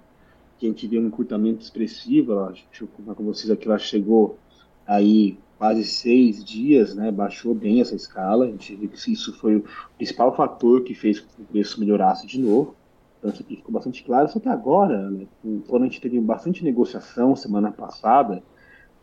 Que 0.59 0.67
a 0.67 0.69
gente 0.69 0.87
vê 0.87 0.99
um 0.99 1.07
encurtamento 1.07 1.63
expressivo, 1.63 2.33
ela, 2.33 2.53
deixa 2.53 2.85
eu 2.85 2.89
contar 2.89 3.15
com 3.15 3.25
vocês 3.25 3.51
aqui, 3.51 3.67
ela 3.67 3.79
chegou 3.79 4.39
aí 4.87 5.39
quase 5.61 5.85
seis 5.85 6.43
dias, 6.43 6.95
né? 6.95 7.13
Baixou 7.13 7.55
bem 7.55 7.83
essa 7.83 7.95
escala, 7.95 8.47
a 8.47 8.49
gente 8.49 8.75
vê 8.75 8.89
que 8.89 9.13
isso 9.13 9.31
foi 9.35 9.57
o 9.57 9.65
principal 9.99 10.35
fator 10.35 10.83
que 10.83 10.95
fez 10.95 11.21
que 11.21 11.27
o 11.39 11.45
preço 11.45 11.79
melhorasse 11.79 12.27
de 12.27 12.41
novo. 12.41 12.75
Então 13.19 13.31
isso 13.31 13.43
aqui 13.43 13.57
ficou 13.57 13.71
bastante 13.71 14.03
claro, 14.03 14.27
só 14.31 14.41
que 14.41 14.49
agora, 14.49 15.11
né, 15.11 15.27
quando 15.69 15.83
a 15.83 15.85
gente 15.85 16.01
teve 16.01 16.19
bastante 16.19 16.65
negociação 16.65 17.37
semana 17.37 17.71
passada, 17.71 18.43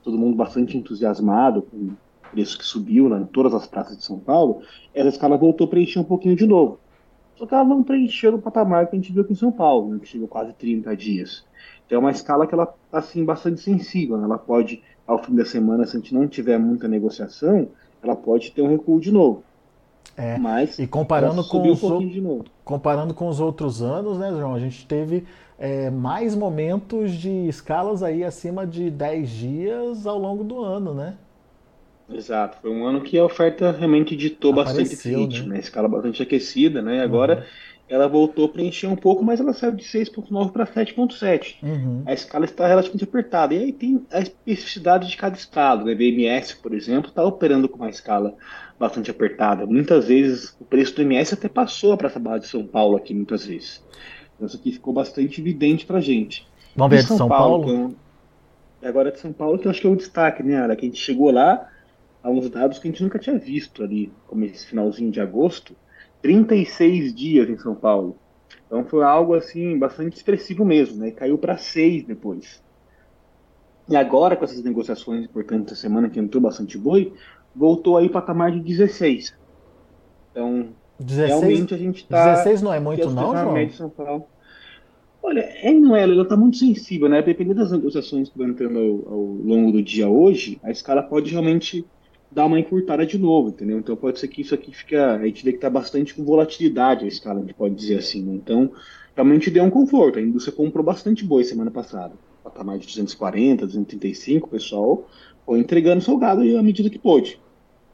todo 0.03 0.17
mundo 0.17 0.35
bastante 0.35 0.75
entusiasmado 0.75 1.61
com 1.61 1.77
o 1.77 1.97
preço 2.31 2.57
que 2.57 2.65
subiu 2.65 3.07
né, 3.07 3.19
em 3.19 3.25
todas 3.25 3.53
as 3.53 3.67
praças 3.67 3.95
de 3.95 4.03
São 4.03 4.17
Paulo, 4.17 4.63
essa 4.95 5.09
escala 5.09 5.37
voltou 5.37 5.67
a 5.67 5.69
preencher 5.69 5.99
um 5.99 6.03
pouquinho 6.03 6.35
de 6.35 6.47
novo. 6.47 6.79
Só 7.35 7.45
que 7.45 7.53
ela 7.53 7.63
não 7.63 7.83
preencheu 7.83 8.33
o 8.33 8.41
patamar 8.41 8.87
que 8.87 8.95
a 8.95 8.99
gente 8.99 9.13
viu 9.13 9.21
aqui 9.21 9.33
em 9.33 9.35
São 9.35 9.51
Paulo, 9.51 9.93
né, 9.93 9.99
que 9.99 10.07
chegou 10.07 10.27
quase 10.27 10.53
30 10.53 10.97
dias. 10.97 11.45
Então 11.85 11.97
é 11.97 11.99
uma 11.99 12.09
escala 12.09 12.47
que 12.47 12.55
ela 12.55 12.63
está 12.63 12.97
assim, 12.97 13.23
bastante 13.23 13.61
sensível. 13.61 14.17
Né? 14.17 14.23
Ela 14.23 14.39
pode, 14.39 14.81
ao 15.07 15.23
fim 15.23 15.33
da 15.33 15.45
semana, 15.45 15.85
se 15.85 15.95
a 15.95 15.99
gente 15.99 16.13
não 16.13 16.27
tiver 16.27 16.59
muita 16.59 16.87
negociação, 16.87 17.69
ela 18.03 18.15
pode 18.15 18.51
ter 18.51 18.61
um 18.61 18.67
recuo 18.67 18.99
de 18.99 19.11
novo. 19.11 19.43
É, 20.15 20.37
Mas 20.37 20.79
e 20.79 20.87
comparando 20.87 21.43
com, 21.47 21.69
os, 21.69 21.83
um 21.83 22.41
comparando 22.63 23.13
com 23.13 23.27
os 23.27 23.39
outros 23.39 23.81
anos, 23.81 24.17
né, 24.17 24.31
João? 24.31 24.55
A 24.55 24.59
gente 24.59 24.85
teve 24.85 25.25
é, 25.59 25.89
mais 25.89 26.35
momentos 26.35 27.13
de 27.13 27.29
escalas 27.47 28.01
aí 28.01 28.23
acima 28.23 28.65
de 28.65 28.89
10 28.89 29.29
dias 29.29 30.07
ao 30.07 30.17
longo 30.17 30.43
do 30.43 30.63
ano, 30.63 30.93
né? 30.93 31.15
Exato, 32.09 32.57
foi 32.61 32.71
um 32.71 32.85
ano 32.85 33.01
que 33.01 33.17
a 33.19 33.25
oferta 33.25 33.71
realmente 33.71 34.15
ditou 34.15 34.53
Apareceu, 34.53 34.83
bastante 34.83 35.01
fit, 35.01 35.43
né? 35.43 35.55
né? 35.55 35.59
Escala 35.59 35.87
bastante 35.87 36.23
aquecida, 36.23 36.81
né? 36.81 37.03
Agora 37.03 37.39
uhum. 37.39 37.43
Ela 37.89 38.07
voltou 38.07 38.45
a 38.45 38.49
preencher 38.49 38.87
um 38.87 38.95
pouco, 38.95 39.23
mas 39.23 39.39
ela 39.39 39.53
saiu 39.53 39.71
de 39.71 39.83
6.9 39.83 40.51
para 40.51 40.65
7.7. 40.65 41.55
Uhum. 41.63 42.03
A 42.05 42.13
escala 42.13 42.43
está 42.43 42.67
relativamente 42.67 43.03
apertada. 43.05 43.53
E 43.53 43.59
aí 43.59 43.71
tem 43.71 44.05
a 44.11 44.19
especificidade 44.19 45.07
de 45.07 45.15
cada 45.15 45.35
estado, 45.35 45.85
né? 45.85 45.95
BMS, 45.95 46.57
por 46.57 46.73
exemplo, 46.73 47.09
está 47.09 47.23
operando 47.23 47.69
com 47.69 47.77
uma 47.77 47.89
escala 47.89 48.35
bastante 48.77 49.09
apertada. 49.09 49.65
Muitas 49.65 50.07
vezes 50.07 50.55
o 50.59 50.65
preço 50.65 50.95
do 50.95 51.01
MS 51.01 51.33
até 51.33 51.47
passou 51.47 51.95
para 51.95 52.07
essa 52.07 52.19
barra 52.19 52.39
de 52.39 52.47
São 52.47 52.65
Paulo 52.65 52.97
aqui, 52.97 53.13
muitas 53.13 53.45
vezes. 53.45 53.81
Então 54.35 54.47
isso 54.47 54.57
aqui 54.57 54.71
ficou 54.73 54.93
bastante 54.93 55.39
evidente 55.39 55.85
para 55.85 56.01
gente. 56.01 56.45
Vamos 56.75 56.91
ver 56.91 57.01
de 57.01 57.07
São, 57.07 57.17
São 57.17 57.29
Paulo? 57.29 57.63
Paulo 57.63 57.95
então, 58.77 58.89
agora 58.89 59.11
de 59.11 59.19
São 59.19 59.31
Paulo, 59.31 59.57
que 59.57 59.65
eu 59.65 59.71
acho 59.71 59.79
que 59.81 59.87
é 59.87 59.89
o 59.89 59.95
destaque, 59.95 60.43
né, 60.43 60.57
Ara? 60.57 60.75
Que 60.75 60.85
a 60.85 60.89
gente 60.89 61.01
chegou 61.01 61.31
lá 61.31 61.69
a 62.21 62.29
uns 62.29 62.49
dados 62.49 62.79
que 62.79 62.87
a 62.87 62.91
gente 62.91 63.01
nunca 63.01 63.17
tinha 63.17 63.37
visto 63.39 63.81
ali, 63.81 64.11
como 64.27 64.43
esse 64.43 64.67
finalzinho 64.67 65.09
de 65.09 65.21
agosto, 65.21 65.75
36 66.21 67.13
dias 67.13 67.49
em 67.49 67.57
São 67.57 67.75
Paulo. 67.75 68.17
Então 68.65 68.83
foi 68.83 69.03
algo 69.03 69.33
assim 69.33 69.77
bastante 69.77 70.17
expressivo 70.17 70.65
mesmo, 70.65 70.97
né? 70.97 71.11
Caiu 71.11 71.37
para 71.37 71.57
6 71.57 72.05
depois. 72.05 72.61
E 73.89 73.95
agora 73.95 74.35
com 74.35 74.43
essas 74.43 74.63
negociações 74.63 75.23
importantes 75.23 75.71
essa 75.71 75.81
semana 75.81 76.09
que 76.09 76.19
entrou 76.19 76.41
bastante 76.41 76.77
boi, 76.77 77.13
voltou 77.55 77.97
aí 77.97 78.09
para 78.09 78.21
patamar 78.21 78.51
de 78.51 78.59
16. 78.59 79.33
Então, 80.31 80.69
16, 80.99 81.27
realmente 81.29 81.73
a 81.73 81.77
gente 81.77 82.03
está 82.03 82.33
16 82.33 82.61
não 82.61 82.73
é 82.73 82.79
muito 82.79 83.09
não, 83.09 83.35
João? 83.35 83.69
São 83.69 83.89
Paulo. 83.89 84.25
Olha, 85.23 85.41
é, 85.41 85.73
não 85.73 85.95
é, 85.95 86.03
ela 86.03 86.23
está 86.23 86.37
muito 86.37 86.57
sensível, 86.57 87.09
né? 87.09 87.21
Dependendo 87.21 87.61
das 87.61 87.71
negociações 87.71 88.29
que 88.29 88.37
vão 88.37 88.49
entrando 88.49 88.77
ao, 88.77 89.13
ao 89.13 89.19
longo 89.19 89.71
do 89.71 89.81
dia 89.81 90.07
hoje, 90.07 90.59
a 90.63 90.71
escala 90.71 91.01
pode 91.01 91.31
realmente 91.31 91.85
dar 92.31 92.45
uma 92.45 92.59
encurtada 92.59 93.05
de 93.05 93.17
novo, 93.17 93.49
entendeu? 93.49 93.79
Então 93.79 93.95
pode 93.95 94.19
ser 94.19 94.27
que 94.27 94.41
isso 94.41 94.53
aqui 94.53 94.71
fica. 94.71 95.15
A 95.15 95.25
gente 95.25 95.43
vê 95.43 95.51
que 95.51 95.57
está 95.57 95.69
bastante 95.69 96.13
com 96.13 96.23
volatilidade 96.23 97.05
a 97.05 97.07
escala, 97.07 97.39
a 97.39 97.41
gente 97.41 97.53
pode 97.53 97.75
dizer 97.75 97.97
assim, 97.97 98.21
né? 98.21 98.33
Então, 98.35 98.71
realmente 99.15 99.49
deu 99.49 99.63
um 99.63 99.69
conforto. 99.69 100.19
A 100.19 100.21
indústria 100.21 100.55
comprou 100.55 100.83
bastante 100.83 101.25
boi 101.25 101.43
semana 101.43 101.71
passada. 101.71 102.13
Patamar 102.43 102.77
de 102.77 102.85
240, 102.85 103.65
235, 103.65 104.47
o 104.47 104.49
pessoal 104.49 105.07
foi 105.45 105.59
entregando 105.59 106.01
salgado 106.01 106.41
à 106.41 106.63
medida 106.63 106.89
que 106.89 106.99
pôde. 106.99 107.39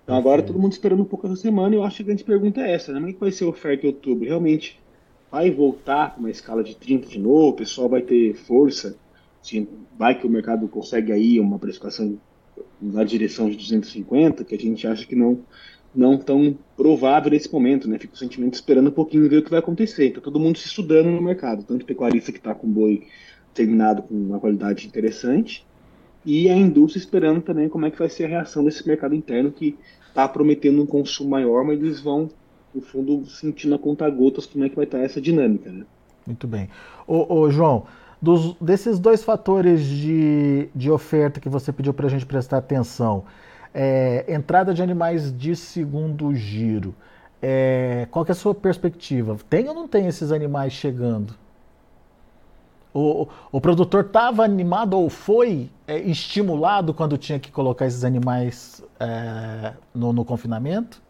Então 0.03 0.17
agora 0.17 0.43
todo 0.43 0.59
mundo 0.59 0.73
esperando 0.73 1.01
um 1.01 1.05
pouco 1.05 1.25
essa 1.27 1.35
semana 1.37 1.73
e 1.73 1.77
eu 1.77 1.83
acho 1.83 1.97
que 1.97 2.03
a 2.03 2.05
grande 2.07 2.23
pergunta 2.23 2.59
é 2.61 2.73
essa, 2.73 2.91
né? 2.91 2.99
Como 2.99 3.09
é 3.09 3.13
que 3.13 3.19
vai 3.19 3.31
ser 3.31 3.45
a 3.45 3.47
oferta 3.47 3.85
em 3.85 3.89
outubro? 3.89 4.27
Realmente 4.27 4.79
vai 5.31 5.49
voltar 5.49 6.13
com 6.13 6.19
uma 6.19 6.29
escala 6.29 6.63
de 6.63 6.75
30 6.75 7.07
de 7.07 7.19
novo? 7.19 7.49
O 7.49 7.53
pessoal 7.53 7.87
vai 7.87 8.01
ter 8.01 8.33
força? 8.33 8.97
Vai 9.97 10.19
que 10.19 10.27
o 10.27 10.29
mercado 10.29 10.67
consegue 10.67 11.11
aí 11.11 11.39
uma 11.39 11.57
precificação 11.57 12.19
na 12.81 13.03
direção 13.03 13.49
de 13.49 13.57
250, 13.57 14.43
que 14.43 14.55
a 14.55 14.57
gente 14.57 14.85
acha 14.87 15.05
que 15.05 15.15
não 15.15 15.39
não 15.95 16.17
tão 16.17 16.57
provável 16.75 17.29
nesse 17.29 17.51
momento, 17.53 17.87
né? 17.87 17.99
Fica 17.99 18.15
o 18.15 18.17
sentimento 18.17 18.55
esperando 18.55 18.87
um 18.87 18.91
pouquinho 18.91 19.29
ver 19.29 19.37
o 19.37 19.43
que 19.43 19.51
vai 19.51 19.59
acontecer. 19.59 20.11
Tá 20.11 20.21
todo 20.21 20.39
mundo 20.39 20.57
se 20.57 20.67
estudando 20.67 21.11
no 21.11 21.21
mercado, 21.21 21.63
tanto 21.63 21.83
o 21.83 21.85
pecuarista 21.85 22.31
que 22.31 22.39
está 22.39 22.55
com 22.55 22.67
boi 22.67 23.03
terminado 23.53 24.01
com 24.01 24.15
uma 24.15 24.39
qualidade 24.39 24.87
interessante, 24.87 25.63
e 26.25 26.49
a 26.49 26.55
indústria 26.55 26.99
esperando 26.99 27.41
também 27.41 27.69
como 27.69 27.85
é 27.85 27.91
que 27.91 27.99
vai 27.99 28.09
ser 28.09 28.25
a 28.25 28.27
reação 28.27 28.63
desse 28.63 28.87
mercado 28.87 29.13
interno 29.13 29.51
que 29.51 29.77
está 30.07 30.27
prometendo 30.27 30.81
um 30.81 30.85
consumo 30.85 31.29
maior, 31.29 31.63
mas 31.63 31.79
eles 31.79 31.99
vão, 31.99 32.29
no 32.73 32.81
fundo, 32.81 33.25
sentindo 33.27 33.75
a 33.75 33.79
conta 33.79 34.09
gotas 34.09 34.45
como 34.45 34.63
é 34.63 34.69
que 34.69 34.75
vai 34.75 34.85
estar 34.85 34.97
tá 34.97 35.03
essa 35.03 35.21
dinâmica, 35.21 35.71
né? 35.71 35.85
Muito 36.25 36.47
bem. 36.47 36.69
Ô, 37.05 37.41
ô 37.41 37.51
João, 37.51 37.85
dos, 38.23 38.55
desses 38.55 38.99
dois 38.99 39.21
fatores 39.21 39.85
de, 39.85 40.69
de 40.73 40.89
oferta 40.89 41.41
que 41.41 41.49
você 41.49 41.73
pediu 41.73 41.93
para 41.93 42.07
a 42.07 42.09
gente 42.09 42.25
prestar 42.25 42.59
atenção, 42.59 43.25
é, 43.73 44.23
entrada 44.33 44.73
de 44.73 44.81
animais 44.81 45.37
de 45.37 45.53
segundo 45.57 46.33
giro, 46.33 46.95
é, 47.41 48.07
qual 48.09 48.25
é 48.25 48.31
a 48.31 48.35
sua 48.35 48.55
perspectiva? 48.55 49.35
Tem 49.49 49.67
ou 49.67 49.75
não 49.75 49.89
tem 49.89 50.07
esses 50.07 50.31
animais 50.31 50.71
chegando? 50.71 51.35
O, 52.93 53.27
o 53.51 53.59
produtor 53.59 54.05
estava 54.05 54.45
animado 54.45 54.93
ou 54.93 55.09
foi 55.09 55.69
é, 55.85 55.99
estimulado 55.99 56.93
quando 56.93 57.17
tinha 57.17 57.39
que 57.39 57.51
colocar 57.51 57.87
esses 57.87 58.05
animais 58.05 58.81
é, 59.01 59.73
no, 59.93 60.13
no 60.13 60.23
confinamento? 60.23 61.01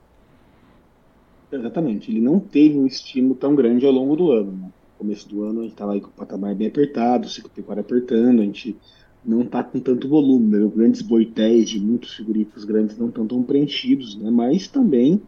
Exatamente, 1.51 2.09
ele 2.09 2.21
não 2.21 2.39
teve 2.39 2.75
um 2.75 2.87
estímulo 2.87 3.35
tão 3.35 3.53
grande 3.53 3.85
ao 3.85 3.91
longo 3.91 4.15
do 4.15 4.31
ano. 4.31 4.73
Né? 4.93 4.97
começo 4.97 5.27
do 5.27 5.43
ano 5.43 5.59
a 5.59 5.63
gente 5.63 5.73
estava 5.73 5.93
aí 5.93 6.01
com 6.01 6.07
o 6.07 6.11
patamar 6.11 6.55
bem 6.55 6.67
apertado, 6.67 7.27
o 7.27 7.29
ciclo 7.29 7.51
apertando, 7.79 8.41
a 8.41 8.45
gente 8.45 8.77
não 9.25 9.41
está 9.41 9.63
com 9.63 9.79
tanto 9.79 10.07
volume, 10.07 10.57
né? 10.57 10.71
grandes 10.73 11.01
boitéis 11.01 11.69
de 11.69 11.79
muitos 11.79 12.13
frigoríficos 12.13 12.65
grandes 12.65 12.97
não 12.97 13.07
estão 13.07 13.25
tão 13.25 13.43
preenchidos, 13.43 14.15
né? 14.17 14.29
mas 14.29 14.67
também 14.67 15.21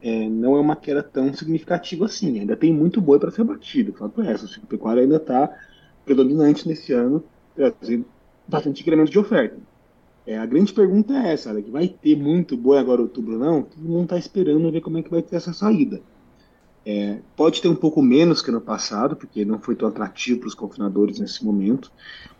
é, 0.00 0.28
não 0.28 0.56
é 0.56 0.60
uma 0.60 0.76
queda 0.76 1.02
tão 1.02 1.32
significativa 1.32 2.04
assim, 2.04 2.38
ainda 2.38 2.56
tem 2.56 2.72
muito 2.72 3.00
boi 3.00 3.18
para 3.18 3.30
ser 3.30 3.44
batido, 3.44 3.92
fato 3.92 4.22
é, 4.22 4.34
o 4.34 4.38
ciclo 4.38 4.68
pecuário 4.68 5.02
ainda 5.02 5.16
está 5.16 5.50
predominante 6.04 6.68
nesse 6.68 6.92
ano, 6.92 7.24
trazendo 7.54 8.04
bastante 8.46 8.82
incremento 8.82 9.10
de 9.10 9.18
oferta. 9.18 9.56
É, 10.24 10.36
a 10.36 10.46
grande 10.46 10.72
pergunta 10.72 11.14
é 11.14 11.32
essa, 11.32 11.60
que 11.62 11.70
vai 11.70 11.88
ter 11.88 12.16
muito 12.16 12.56
boi 12.56 12.78
agora 12.78 13.00
outubro 13.00 13.34
ou 13.34 13.38
não? 13.38 13.62
Todo 13.62 13.88
mundo 13.88 14.04
está 14.04 14.18
esperando 14.18 14.70
ver 14.72 14.80
como 14.80 14.98
é 14.98 15.02
que 15.02 15.10
vai 15.10 15.22
ter 15.22 15.36
essa 15.36 15.52
saída. 15.52 16.00
É, 16.88 17.18
pode 17.34 17.60
ter 17.60 17.66
um 17.66 17.74
pouco 17.74 18.00
menos 18.00 18.40
que 18.40 18.52
no 18.52 18.60
passado, 18.60 19.16
porque 19.16 19.44
não 19.44 19.58
foi 19.58 19.74
tão 19.74 19.88
atrativo 19.88 20.38
para 20.38 20.46
os 20.46 20.54
confinadores 20.54 21.18
nesse 21.18 21.44
momento, 21.44 21.90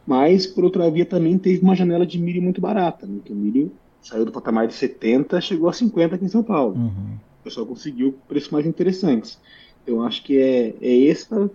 mas, 0.06 0.46
por 0.46 0.62
outra 0.62 0.88
via, 0.88 1.04
também 1.04 1.36
teve 1.36 1.60
uma 1.62 1.74
janela 1.74 2.06
de 2.06 2.16
milho 2.16 2.40
muito 2.40 2.60
barata, 2.60 3.06
né? 3.06 3.18
que 3.24 3.32
o 3.32 3.36
milho 3.36 3.72
saiu 4.00 4.24
do 4.24 4.30
patamar 4.30 4.68
de 4.68 4.74
70, 4.74 5.40
chegou 5.40 5.68
a 5.68 5.72
50 5.72 6.14
aqui 6.14 6.24
em 6.24 6.28
São 6.28 6.44
Paulo. 6.44 6.76
Uhum. 6.76 7.16
O 7.40 7.42
pessoal 7.42 7.66
conseguiu 7.66 8.16
preços 8.28 8.50
mais 8.50 8.64
interessantes. 8.64 9.36
Eu 9.84 10.00
acho 10.00 10.22
que 10.22 10.38
é, 10.38 10.74
é 10.80 11.08
essa, 11.08 11.50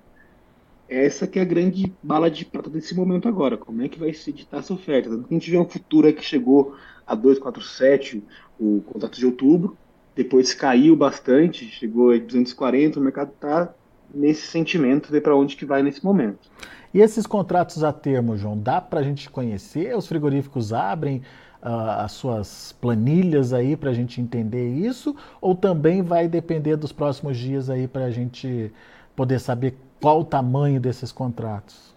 é 0.90 1.06
essa 1.06 1.26
que 1.26 1.40
é 1.40 1.42
a 1.42 1.46
grande 1.46 1.94
bala 2.04 2.30
de 2.30 2.44
prata 2.44 2.70
desse 2.70 2.94
momento 2.94 3.26
agora. 3.26 3.56
Como 3.56 3.82
é 3.82 3.88
que 3.88 3.98
vai 3.98 4.14
se 4.14 4.32
editar 4.32 4.58
essa 4.58 4.74
oferta? 4.74 5.10
Tanto 5.10 5.30
que 5.30 5.34
a 5.34 5.38
gente 5.38 5.50
vê 5.50 5.56
uma 5.56 5.66
futura 5.66 6.12
que 6.12 6.26
chegou 6.26 6.76
a 7.08 7.16
247, 7.16 8.22
o 8.60 8.82
contrato 8.86 9.18
de 9.18 9.26
outubro, 9.26 9.78
depois 10.16 10.54
caiu 10.54 10.96
bastante, 10.96 11.66
chegou 11.66 12.12
a 12.12 12.18
240, 12.18 13.00
o 13.00 13.04
mercado 13.04 13.32
está 13.34 13.74
nesse 14.14 14.48
sentimento, 14.48 15.12
ver 15.12 15.22
para 15.22 15.36
onde 15.36 15.56
que 15.56 15.66
vai 15.66 15.82
nesse 15.82 16.04
momento. 16.04 16.50
E 16.94 17.00
esses 17.00 17.26
contratos 17.26 17.84
a 17.84 17.94
termo, 17.94 18.36
João, 18.36 18.58
dá 18.58 18.82
para 18.82 19.00
a 19.00 19.04
gente 19.04 19.30
conhecer? 19.30 19.96
Os 19.96 20.08
frigoríficos 20.08 20.74
abrem 20.74 21.22
uh, 21.64 22.02
as 22.04 22.12
suas 22.12 22.74
planilhas 22.82 23.54
aí 23.54 23.78
para 23.78 23.92
a 23.92 23.94
gente 23.94 24.20
entender 24.20 24.76
isso? 24.76 25.16
Ou 25.40 25.56
também 25.56 26.02
vai 26.02 26.28
depender 26.28 26.76
dos 26.76 26.92
próximos 26.92 27.38
dias 27.38 27.70
aí 27.70 27.88
para 27.88 28.06
a 28.06 28.12
gente 28.12 28.74
poder 29.16 29.40
saber 29.40 29.78
qual 30.02 30.22
o 30.22 30.26
tamanho 30.26 30.82
desses 30.82 31.12
contratos? 31.12 31.96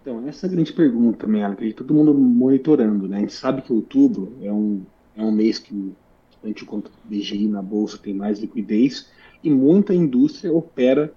Então, 0.00 0.26
essa 0.28 0.46
é 0.46 0.48
a 0.48 0.52
grande 0.52 0.72
pergunta, 0.72 1.26
Mela, 1.26 1.54
que 1.54 1.72
todo 1.72 1.92
mundo 1.92 2.14
monitorando, 2.14 3.08
né? 3.08 3.18
A 3.18 3.20
gente 3.20 3.32
sabe 3.32 3.62
que 3.62 3.72
outubro 3.72 4.32
é 4.42 4.52
um, 4.52 4.82
é 5.16 5.22
um 5.22 5.32
mês 5.32 5.58
que 5.58 5.94
a 6.44 6.48
gente 6.48 6.64
conta 6.64 6.90
BGI 7.04 7.48
na 7.48 7.62
bolsa 7.62 7.98
tem 7.98 8.14
mais 8.14 8.38
liquidez 8.38 9.10
e 9.42 9.50
muita 9.50 9.94
indústria 9.94 10.52
opera 10.52 11.12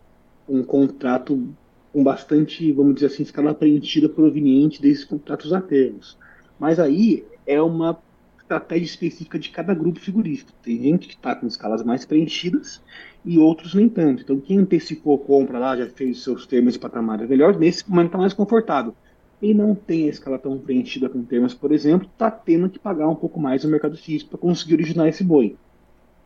um 0.47 0.63
contrato 0.63 1.47
com 1.91 2.03
bastante, 2.03 2.71
vamos 2.71 2.95
dizer 2.95 3.07
assim, 3.07 3.23
escala 3.23 3.53
preenchida 3.53 4.07
proveniente 4.07 4.81
desses 4.81 5.03
contratos 5.03 5.51
a 5.53 5.61
termos. 5.61 6.17
Mas 6.59 6.79
aí 6.79 7.25
é 7.45 7.61
uma 7.61 7.99
estratégia 8.39 8.85
específica 8.85 9.37
de 9.37 9.49
cada 9.49 9.73
grupo 9.73 9.99
figurista. 9.99 10.53
Tem 10.63 10.81
gente 10.81 11.07
que 11.07 11.15
está 11.15 11.35
com 11.35 11.47
escalas 11.47 11.83
mais 11.83 12.05
preenchidas 12.05 12.81
e 13.25 13.37
outros 13.37 13.73
nem 13.73 13.89
tanto. 13.89 14.23
Então, 14.23 14.39
quem 14.39 14.59
antecipou 14.59 15.17
compra 15.19 15.59
lá, 15.59 15.75
já 15.75 15.87
fez 15.87 16.23
seus 16.23 16.45
termos 16.45 16.75
e 16.75 16.79
patamares 16.79 17.27
melhores, 17.27 17.59
nesse 17.59 17.89
momento 17.89 18.07
está 18.07 18.17
mais 18.17 18.33
confortável. 18.33 18.95
E 19.41 19.53
não 19.53 19.75
tem 19.75 20.05
a 20.05 20.09
escala 20.09 20.39
tão 20.39 20.57
preenchida 20.57 21.07
com 21.07 21.23
termos, 21.23 21.53
por 21.53 21.71
exemplo, 21.71 22.07
está 22.11 22.31
tendo 22.31 22.69
que 22.69 22.79
pagar 22.79 23.07
um 23.07 23.15
pouco 23.15 23.39
mais 23.39 23.63
no 23.63 23.69
mercado 23.69 23.95
físico 23.95 24.31
para 24.31 24.39
conseguir 24.39 24.73
originar 24.73 25.07
esse 25.07 25.23
boi. 25.23 25.55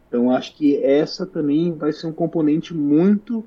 Então, 0.08 0.32
acho 0.32 0.56
que 0.56 0.78
essa 0.84 1.26
também 1.26 1.74
vai 1.74 1.92
ser 1.92 2.08
um 2.08 2.14
componente 2.14 2.74
muito 2.74 3.44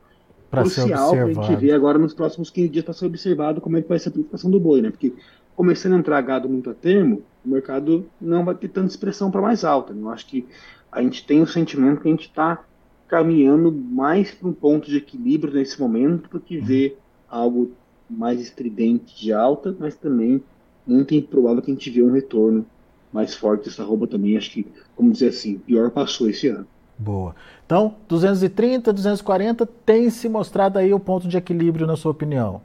pra 0.51 0.63
crucial 0.63 1.11
para 1.11 1.25
a 1.25 1.33
gente 1.33 1.57
ver 1.57 1.73
agora 1.73 1.99
nos 1.99 2.15
próximos 2.15 2.51
15 2.51 2.69
dias 2.69 2.85
para 2.85 2.95
ser 2.95 3.07
observado 3.07 3.61
como 3.61 3.77
é 3.77 3.83
que 3.83 3.89
vai 3.89 3.99
ser 3.99 4.11
a 4.11 4.13
precificação 4.13 4.51
do 4.51 4.61
boi, 4.61 4.81
né? 4.81 4.91
Porque 4.91 5.13
começando 5.57 5.95
a 5.95 5.99
entrar 5.99 6.21
gado 6.21 6.49
muito 6.49 6.71
a 6.71 6.75
termo, 6.75 7.23
o 7.45 7.49
mercado 7.49 8.07
não 8.21 8.45
vai 8.45 8.55
ter 8.55 8.69
tanta 8.69 8.89
expressão 8.89 9.31
para 9.31 9.41
mais 9.41 9.65
alta. 9.65 9.93
Né? 9.93 10.03
Eu 10.03 10.11
acho 10.11 10.27
que 10.27 10.47
a 10.91 11.03
gente 11.03 11.27
tem 11.27 11.43
o 11.43 11.47
sentimento 11.47 12.01
que 12.01 12.09
a 12.09 12.11
gente 12.11 12.29
está 12.29 12.65
caminhando 13.09 13.71
mais 13.71 14.33
para 14.33 14.49
um 14.49 14.53
ponto 14.53 14.89
de 14.89 14.97
equilíbrio 14.97 15.53
nesse 15.53 15.81
momento 15.81 16.29
do 16.31 16.41
que 16.41 16.59
ver 16.59 16.99
algo 17.29 17.73
mais 18.09 18.41
estridente 18.41 19.17
de 19.17 19.33
alta, 19.33 19.75
mas 19.79 19.95
também 19.97 20.43
muito 20.87 21.15
improvável 21.15 21.63
que 21.63 21.71
a 21.71 21.75
gente 21.75 21.91
vê 21.91 22.03
um 22.03 22.13
retorno 22.13 22.67
mais 23.13 23.35
forte 23.35 23.67
dessa 23.67 23.85
roupa 23.85 24.07
também. 24.07 24.37
Acho 24.37 24.51
que, 24.51 24.67
como 24.95 25.13
dizer 25.13 25.29
assim, 25.29 25.59
pior 25.59 25.91
passou 25.91 26.29
esse 26.29 26.49
ano. 26.49 26.67
Boa. 26.99 27.35
Então, 27.65 27.95
230, 28.09 28.93
240 28.93 29.67
tem 29.67 30.11
se 30.11 30.29
mostrado 30.29 30.79
aí 30.79 30.93
o 30.93 31.01
ponto 31.01 31.27
de 31.27 31.37
equilíbrio, 31.37 31.87
na 31.87 31.97
sua 31.97 32.13
opinião? 32.13 32.61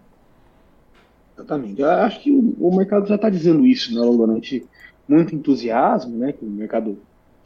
Exatamente. 1.36 1.82
Eu 1.82 1.90
acho 1.90 2.22
que 2.22 2.32
o, 2.32 2.56
o 2.60 2.76
mercado 2.76 3.08
já 3.08 3.16
está 3.16 3.30
dizendo 3.30 3.66
isso, 3.66 3.94
né, 3.94 4.02
durante 4.02 4.66
muito 5.08 5.34
entusiasmo, 5.34 6.18
né, 6.18 6.34
que 6.34 6.46
o 6.46 6.50
mercado 6.50 6.98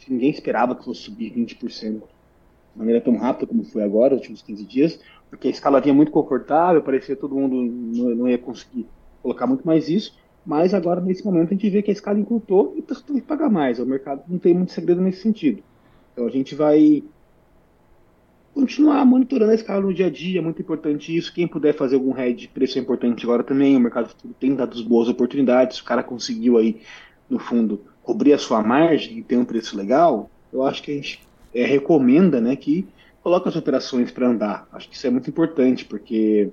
ninguém 0.10 0.30
esperava 0.30 0.76
que 0.76 0.84
fosse 0.84 1.02
subir 1.02 1.32
20% 1.32 1.60
de 1.80 2.02
maneira 2.76 3.00
tão 3.00 3.16
rápida 3.18 3.48
como 3.48 3.64
foi 3.64 3.84
agora, 3.84 4.16
nos 4.16 4.22
últimos 4.22 4.42
15 4.42 4.66
dias, 4.66 5.00
porque 5.34 5.48
a 5.48 5.52
escala 5.52 5.82
vinha 5.82 5.96
muito 5.96 6.12
confortável, 6.12 6.82
parecia 6.84 7.16
todo 7.16 7.34
mundo 7.34 7.56
não, 7.56 8.16
não, 8.16 8.30
ia 8.30 8.38
conseguir 8.38 8.86
colocar 9.20 9.48
muito 9.48 9.66
mais 9.66 9.90
isso, 9.90 10.16
mas 10.46 10.76
agora, 10.76 11.02
nesse 11.02 11.26
momento, 11.26 11.48
a 11.48 11.54
gente 11.54 11.70
vê 11.72 11.82
que 11.82 11.90
a 11.90 11.94
escala 11.94 12.20
encurtou 12.20 12.74
e 12.76 12.82
está 12.82 12.96
tendo 12.96 13.20
que 13.20 13.26
pagar 13.26 13.50
mais. 13.50 13.80
O 13.80 13.86
mercado 13.86 14.22
não 14.28 14.38
tem 14.38 14.54
muito 14.54 14.72
segredo 14.72 15.02
nesse 15.02 15.22
sentido. 15.22 15.64
Então 16.12 16.28
a 16.28 16.30
gente 16.30 16.54
vai 16.54 17.02
continuar 18.54 19.04
monitorando 19.06 19.52
a 19.52 19.56
escala 19.56 19.82
no 19.82 19.94
dia 19.94 20.06
a 20.06 20.10
dia, 20.10 20.40
é 20.40 20.44
muito 20.44 20.62
importante 20.62 21.16
isso. 21.16 21.34
Quem 21.34 21.48
puder 21.48 21.74
fazer 21.74 21.96
algum 21.96 22.16
hedge 22.16 22.42
de 22.42 22.48
preço 22.50 22.78
é 22.78 22.82
importante 22.82 23.24
agora 23.24 23.44
também. 23.44 23.76
O 23.76 23.80
mercado 23.80 24.14
tem 24.40 24.54
dado 24.54 24.84
boas 24.84 25.10
oportunidades. 25.10 25.80
O 25.80 25.84
cara 25.84 26.04
conseguiu 26.04 26.60
aí, 26.60 26.82
no 27.28 27.40
fundo, 27.40 27.82
cobrir 28.04 28.34
a 28.34 28.38
sua 28.38 28.62
margem 28.62 29.18
e 29.18 29.24
ter 29.24 29.38
um 29.38 29.46
preço 29.46 29.76
legal. 29.76 30.30
Eu 30.52 30.64
acho 30.64 30.84
que 30.84 30.92
a 30.92 30.96
gente 30.96 31.22
é, 31.56 31.66
recomenda 31.66 32.40
né, 32.40 32.56
que 32.56 32.86
coloque 33.24 33.48
as 33.48 33.56
operações 33.56 34.12
para 34.12 34.28
andar. 34.28 34.68
Acho 34.72 34.90
que 34.90 34.96
isso 34.96 35.08
é 35.08 35.10
muito 35.10 35.30
importante, 35.30 35.86
porque 35.86 36.52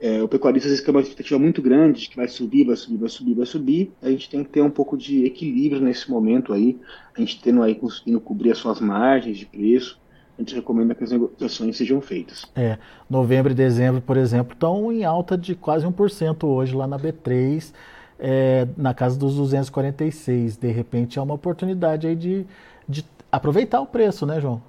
é, 0.00 0.22
o 0.22 0.28
pecuarista 0.28 0.66
às 0.66 0.72
vezes 0.72 0.84
tem 0.84 0.94
uma 0.94 1.00
expectativa 1.00 1.38
muito 1.38 1.60
grande 1.60 2.02
de 2.02 2.08
que 2.08 2.16
vai 2.16 2.28
subir, 2.28 2.64
vai 2.64 2.76
subir, 2.76 2.96
vai 2.96 3.08
subir, 3.08 3.34
vai 3.34 3.46
subir. 3.46 3.92
A 4.02 4.10
gente 4.10 4.30
tem 4.30 4.42
que 4.42 4.50
ter 4.50 4.62
um 4.62 4.70
pouco 4.70 4.96
de 4.96 5.24
equilíbrio 5.24 5.80
nesse 5.82 6.10
momento 6.10 6.52
aí. 6.52 6.78
A 7.14 7.20
gente 7.20 7.40
tendo 7.42 7.62
aí 7.62 7.74
conseguindo 7.74 8.20
cobrir 8.20 8.52
as 8.52 8.58
suas 8.58 8.80
margens 8.80 9.38
de 9.38 9.46
preço 9.46 10.00
a 10.38 10.42
gente 10.42 10.54
recomenda 10.54 10.94
que 10.94 11.02
as 11.02 11.10
negociações 11.10 11.76
sejam 11.76 12.00
feitas. 12.00 12.44
É, 12.54 12.78
novembro 13.08 13.52
e 13.52 13.54
dezembro, 13.54 14.02
por 14.02 14.18
exemplo, 14.18 14.52
estão 14.52 14.92
em 14.92 15.02
alta 15.02 15.36
de 15.36 15.54
quase 15.54 15.86
1% 15.86 16.44
hoje 16.44 16.74
lá 16.74 16.86
na 16.86 16.98
B3, 16.98 17.72
é, 18.18 18.68
na 18.76 18.92
casa 18.92 19.18
dos 19.18 19.36
246. 19.36 20.58
De 20.58 20.70
repente 20.70 21.18
é 21.18 21.22
uma 21.22 21.34
oportunidade 21.34 22.06
aí 22.06 22.14
de, 22.14 22.46
de 22.86 23.02
aproveitar 23.32 23.80
o 23.80 23.86
preço, 23.86 24.26
né, 24.26 24.38
João? 24.38 24.60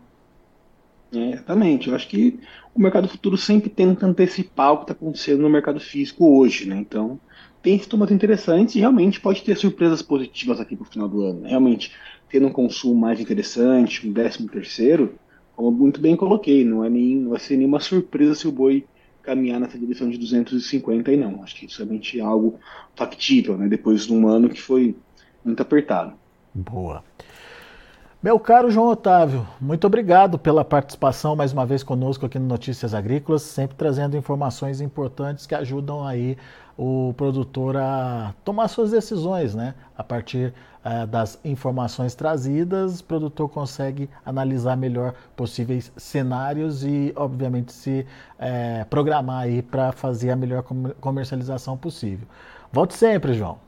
É, 1.13 1.32
exatamente. 1.32 1.88
Eu 1.88 1.96
acho 1.96 2.08
que 2.08 2.39
o 2.74 2.82
mercado 2.82 3.08
futuro 3.08 3.38
sempre 3.38 3.70
tenta 3.70 4.06
antecipar 4.06 4.74
o 4.74 4.78
que 4.78 4.84
está 4.84 4.93
acontecendo 4.93 5.41
no 5.41 5.50
mercado 5.50 5.80
físico 5.80 6.38
hoje, 6.38 6.67
né? 6.67 6.78
Então, 6.78 7.20
tem 7.62 7.80
sintomas 7.80 8.12
interessantes 8.12 8.76
e 8.76 8.80
realmente 8.80 9.20
pode 9.20 9.41
ter 9.41 9.56
surpresas 9.56 10.02
positivas 10.02 10.60
aqui 10.60 10.76
para 10.76 10.84
o 10.84 10.89
final 10.89 11.08
do 11.08 11.22
ano. 11.24 11.43
Realmente, 11.43 11.93
tendo 12.30 12.48
um 12.48 12.52
consumo 12.52 12.96
mais 12.96 13.20
interessante, 13.20 14.08
um 14.08 14.12
décimo 14.12 14.50
terceiro, 14.50 15.15
como 15.56 15.72
muito 15.72 16.00
bem 16.00 16.15
coloquei, 16.15 16.63
não, 16.63 16.84
é 16.84 16.89
nem, 16.89 17.15
não 17.15 17.32
vai 17.32 17.39
ser 17.39 17.58
nenhuma 17.58 17.80
surpresa 17.80 18.36
se 18.36 18.48
o 18.48 18.52
boi 18.52 18.86
caminhar 19.24 19.60
nessa 19.60 19.78
direção 19.78 20.10
de 20.10 20.17
250 20.17 21.12
e 21.12 21.17
não. 21.17 21.43
Acho 21.43 21.56
que 21.56 21.65
isso 21.65 21.82
é 21.82 21.86
realmente 21.86 22.22
algo 22.22 22.60
factível, 22.96 23.58
né? 23.58 23.67
Depois 23.67 24.06
de 24.06 24.13
um 24.13 24.28
ano 24.28 24.50
que 24.50 24.62
foi 24.62 24.96
muito 25.43 25.62
apertado. 25.62 26.13
Boa. 26.54 27.04
Meu 28.27 28.37
caro 28.37 28.69
João 28.69 28.89
Otávio, 28.89 29.47
muito 29.57 29.87
obrigado 29.87 30.37
pela 30.37 30.65
participação 30.65 31.33
mais 31.33 31.53
uma 31.53 31.65
vez 31.65 31.81
conosco 31.81 32.25
aqui 32.25 32.37
no 32.37 32.45
Notícias 32.45 32.93
Agrícolas, 32.93 33.41
sempre 33.41 33.77
trazendo 33.77 34.17
informações 34.17 34.81
importantes 34.81 35.45
que 35.45 35.55
ajudam 35.55 36.05
aí 36.05 36.37
o 36.77 37.13
produtor 37.15 37.77
a 37.77 38.33
tomar 38.43 38.67
suas 38.67 38.91
decisões, 38.91 39.55
né? 39.55 39.75
A 39.97 40.03
partir 40.03 40.53
uh, 40.83 41.07
das 41.07 41.39
informações 41.45 42.15
trazidas, 42.15 42.99
o 42.99 43.03
produtor 43.05 43.47
consegue 43.47 44.09
analisar 44.25 44.75
melhor 44.75 45.13
possíveis 45.33 45.89
cenários 45.95 46.83
e, 46.83 47.13
obviamente, 47.15 47.71
se 47.71 48.05
uh, 48.41 48.85
programar 48.89 49.43
aí 49.43 49.61
para 49.61 49.93
fazer 49.93 50.31
a 50.31 50.35
melhor 50.35 50.63
comercialização 50.99 51.77
possível. 51.77 52.27
Volte 52.73 52.93
sempre, 52.93 53.33
João. 53.33 53.66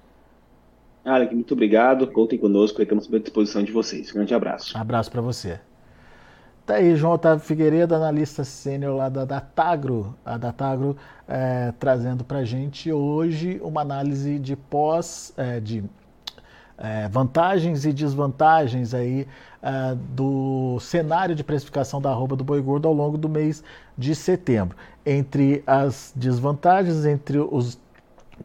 Alec, 1.03 1.33
muito 1.33 1.53
obrigado. 1.53 2.07
Contem 2.07 2.38
conosco, 2.38 2.81
estamos 2.81 3.12
à 3.13 3.19
disposição 3.19 3.63
de 3.63 3.71
vocês. 3.71 4.12
Um 4.12 4.15
grande 4.15 4.33
abraço. 4.33 4.77
Abraço 4.77 5.09
para 5.12 5.21
você. 5.21 5.59
Tá 6.65 6.75
aí, 6.75 6.95
João 6.95 7.13
Otávio 7.13 7.43
Figueiredo, 7.43 7.95
analista 7.95 8.43
sênior 8.43 8.95
lá 8.95 9.09
da 9.09 9.25
Datagro, 9.25 10.15
a 10.23 10.38
Datagro 10.38 10.95
é, 11.27 11.73
trazendo 11.79 12.23
para 12.23 12.43
gente 12.43 12.91
hoje 12.91 13.59
uma 13.63 13.81
análise 13.81 14.38
de 14.38 14.55
pós, 14.55 15.33
é, 15.35 15.59
de 15.59 15.83
é, 16.77 17.07
vantagens 17.07 17.85
e 17.85 17.91
desvantagens 17.91 18.93
aí 18.93 19.27
é, 19.63 19.95
do 19.95 20.77
cenário 20.79 21.33
de 21.33 21.43
precificação 21.43 21.99
da 21.99 22.12
arroba 22.12 22.35
do 22.35 22.43
boi 22.43 22.62
gordo 22.62 22.88
ao 22.88 22.93
longo 22.93 23.17
do 23.17 23.27
mês 23.27 23.63
de 23.97 24.13
setembro. 24.13 24.77
Entre 25.03 25.63
as 25.65 26.13
desvantagens, 26.15 27.03
entre 27.03 27.39
os 27.39 27.79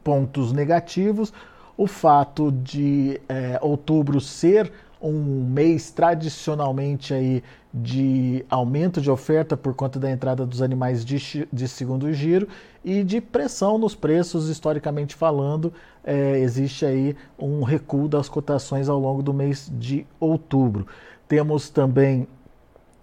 pontos 0.02 0.50
negativos, 0.50 1.30
o 1.76 1.86
fato 1.86 2.52
de 2.52 3.20
é, 3.28 3.58
outubro 3.60 4.20
ser 4.20 4.72
um 5.00 5.44
mês 5.44 5.90
tradicionalmente 5.90 7.12
aí 7.12 7.42
de 7.72 8.44
aumento 8.48 9.00
de 9.00 9.10
oferta 9.10 9.56
por 9.56 9.74
conta 9.74 9.98
da 9.98 10.10
entrada 10.10 10.46
dos 10.46 10.62
animais 10.62 11.04
de, 11.04 11.46
de 11.52 11.68
segundo 11.68 12.10
giro 12.12 12.48
e 12.84 13.02
de 13.02 13.20
pressão 13.20 13.76
nos 13.76 13.94
preços, 13.94 14.48
historicamente 14.48 15.14
falando, 15.14 15.72
é, 16.04 16.38
existe 16.38 16.86
aí 16.86 17.16
um 17.38 17.62
recuo 17.62 18.08
das 18.08 18.28
cotações 18.28 18.88
ao 18.88 18.98
longo 18.98 19.22
do 19.22 19.34
mês 19.34 19.70
de 19.76 20.06
outubro. 20.20 20.86
Temos 21.26 21.68
também 21.68 22.28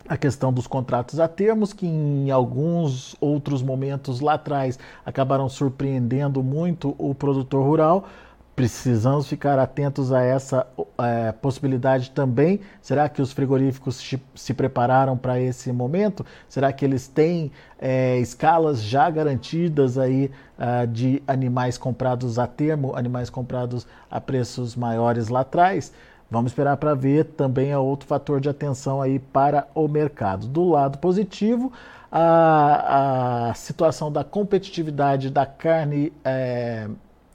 a 0.08 0.18
questão 0.18 0.52
dos 0.52 0.68
contratos 0.68 1.20
a 1.20 1.28
termos, 1.28 1.74
que 1.74 1.86
em 1.86 2.32
alguns 2.32 3.16
outros 3.20 3.62
momentos 3.62 4.20
lá 4.20 4.34
atrás 4.34 4.80
acabaram 5.06 5.48
surpreendendo 5.48 6.42
muito 6.42 6.96
o 6.98 7.14
produtor 7.14 7.66
rural 7.66 8.06
Precisamos 8.62 9.28
ficar 9.28 9.58
atentos 9.58 10.14
a 10.14 10.22
essa 10.22 10.68
é, 11.00 11.32
possibilidade 11.32 12.12
também. 12.12 12.60
Será 12.80 13.10
que 13.10 13.20
os 13.20 13.32
frigoríficos 13.32 14.00
se 14.36 14.54
prepararam 14.54 15.18
para 15.18 15.40
esse 15.42 15.72
momento? 15.72 16.24
Será 16.48 16.72
que 16.72 16.86
eles 16.86 17.08
têm 17.08 17.52
é, 17.80 18.20
escalas 18.20 18.84
já 18.84 19.10
garantidas 19.10 19.98
aí 19.98 20.30
uh, 20.60 20.86
de 20.86 21.24
animais 21.26 21.76
comprados 21.76 22.38
a 22.38 22.46
termo, 22.46 22.96
animais 22.96 23.32
comprados 23.32 23.88
a 24.12 24.22
preços 24.22 24.76
maiores 24.76 25.28
lá 25.28 25.40
atrás? 25.40 25.92
Vamos 26.30 26.52
esperar 26.52 26.78
para 26.78 26.94
ver. 26.94 27.26
Também 27.26 27.72
é 27.72 27.78
outro 27.80 28.08
fator 28.08 28.40
de 28.40 28.48
atenção 28.48 29.02
aí 29.02 29.18
para 29.18 29.68
o 29.74 29.88
mercado. 29.88 30.46
Do 30.46 30.70
lado 30.70 31.00
positivo, 31.00 31.74
a, 32.12 33.50
a 33.50 33.54
situação 33.56 34.12
da 34.12 34.24
competitividade 34.24 35.32
da 35.32 35.48
carne. 35.48 36.14
É, 36.24 36.88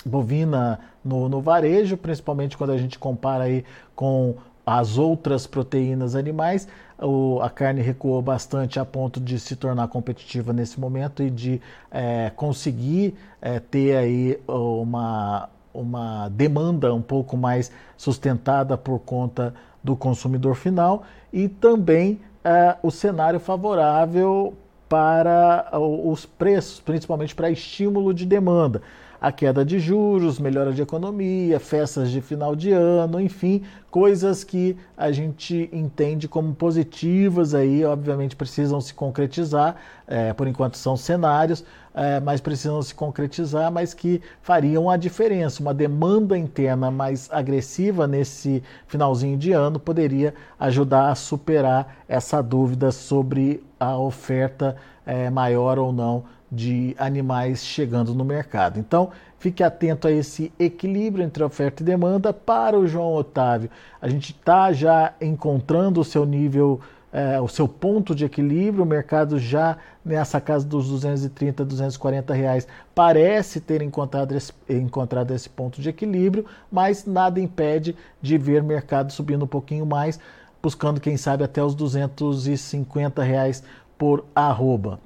bovina 0.07 0.79
no, 1.07 1.29
no 1.29 1.41
varejo, 1.41 1.97
principalmente 1.97 2.57
quando 2.57 2.71
a 2.71 2.79
gente 2.79 2.99
compara 2.99 3.45
aí 3.45 3.65
com 3.95 4.35
as 4.67 4.99
outras 4.99 5.47
proteínas 5.47 6.17
animais, 6.17 6.67
o, 6.99 7.39
a 7.41 7.49
carne 7.49 7.81
recuou 7.81 8.21
bastante 8.21 8.81
a 8.81 8.85
ponto 8.85 9.21
de 9.21 9.39
se 9.39 9.55
tornar 9.55 9.87
competitiva 9.87 10.53
nesse 10.53 10.81
momento 10.81 11.23
e 11.23 11.31
de 11.31 11.61
é, 11.89 12.33
conseguir 12.35 13.15
é, 13.41 13.61
ter 13.61 13.97
aí 13.97 14.41
uma, 14.49 15.49
uma 15.73 16.29
demanda 16.31 16.93
um 16.93 17.03
pouco 17.03 17.37
mais 17.37 17.71
sustentada 17.97 18.77
por 18.77 18.99
conta 18.99 19.55
do 19.85 19.95
consumidor 19.95 20.57
final 20.57 21.05
e 21.33 21.49
também 21.49 22.21
é, 22.43 22.77
o 22.83 22.91
cenário 22.91 23.39
favorável 23.39 24.55
para 24.89 25.69
os 25.79 26.27
preços, 26.27 26.81
principalmente 26.81 27.35
para 27.35 27.51
estímulo 27.51 28.13
de 28.13 28.27
demanda 28.27 28.83
a 29.21 29.33
queda 29.33 29.65
de 29.65 29.79
juros, 29.79 30.39
melhora 30.39 30.73
de 30.73 30.83
economia, 30.83 31.59
festas 31.59 32.11
de 32.11 32.21
final 32.21 32.55
de 32.55 32.73
ano, 32.73 33.21
enfim, 33.21 33.63
coisas 33.91 34.45
que 34.45 34.77
a 34.97 35.11
gente 35.11 35.71
entende 35.73 36.29
como 36.29 36.55
positivas 36.55 37.55
aí, 37.55 37.85
obviamente 37.85 38.37
precisam 38.37 38.81
se 38.81 38.93
concretizar, 38.93 39.77
é, 40.07 40.33
por 40.33 40.47
enquanto 40.47 40.77
são 40.77 40.97
cenários, 40.97 41.65
é, 41.95 42.21
mas 42.21 42.41
precisam 42.43 42.83
se 42.83 42.95
concretizar, 42.95 43.73
mas 43.73 43.95
que 43.95 44.21
fariam 44.43 44.91
a 44.91 44.99
diferença. 44.99 45.63
Uma 45.63 45.73
demanda 45.73 46.37
interna 46.37 46.91
mais 46.91 47.31
agressiva 47.33 48.07
nesse 48.07 48.63
finalzinho 48.87 49.39
de 49.39 49.53
ano 49.53 49.81
poderia 49.81 50.35
ajudar 50.61 51.11
a 51.11 51.15
superar 51.15 51.97
essa 52.07 52.43
dúvida 52.43 52.93
sobre 52.93 53.65
a 53.81 53.97
oferta 53.97 54.77
é, 55.07 55.31
maior 55.31 55.79
ou 55.79 55.91
não 55.93 56.36
de 56.51 56.95
animais 56.99 57.65
chegando 57.65 58.15
no 58.15 58.25
mercado. 58.25 58.79
Então, 58.79 59.11
fique 59.39 59.63
atento 59.63 60.07
a 60.07 60.13
esse 60.13 60.53
equilíbrio 60.59 61.25
entre 61.25 61.43
oferta 61.43 61.83
e 61.83 61.87
demanda. 61.87 62.33
Para 62.33 62.79
o 62.79 62.87
João 62.87 63.15
Otávio, 63.15 63.71
a 64.01 64.09
gente 64.09 64.33
está 64.33 64.73
já 64.73 65.13
encontrando 65.21 66.01
o 66.01 66.05
seu 66.05 66.25
nível, 66.25 66.81
é, 67.13 67.41
o 67.41 67.49
seu 67.49 67.67
ponto 67.67 68.15
de 68.15 68.25
equilíbrio. 68.25 68.85
O 68.85 68.87
mercado 68.87 69.39
já 69.39 69.77
nessa 70.05 70.41
casa 70.41 70.65
dos 70.65 70.89
230, 70.89 71.65
240 71.65 72.33
reais 72.33 72.69
parece 72.95 73.61
ter 73.61 73.83
encontrado 73.83 74.33
esse, 74.33 74.53
encontrado 74.69 75.33
esse 75.33 75.49
ponto 75.49 75.81
de 75.81 75.89
equilíbrio, 75.89 76.47
mas 76.71 77.05
nada 77.05 77.41
impede 77.41 77.97
de 78.23 78.39
ver 78.39 78.63
mercado 78.63 79.13
subindo 79.13 79.45
um 79.45 79.49
pouquinho 79.49 79.85
mais, 79.85 80.21
buscando 80.63 81.01
quem 81.01 81.17
sabe 81.17 81.43
até 81.43 81.63
os 81.63 81.75
250 81.75 83.23
reais 83.23 83.65
por 83.99 84.25
arroba. 84.35 85.01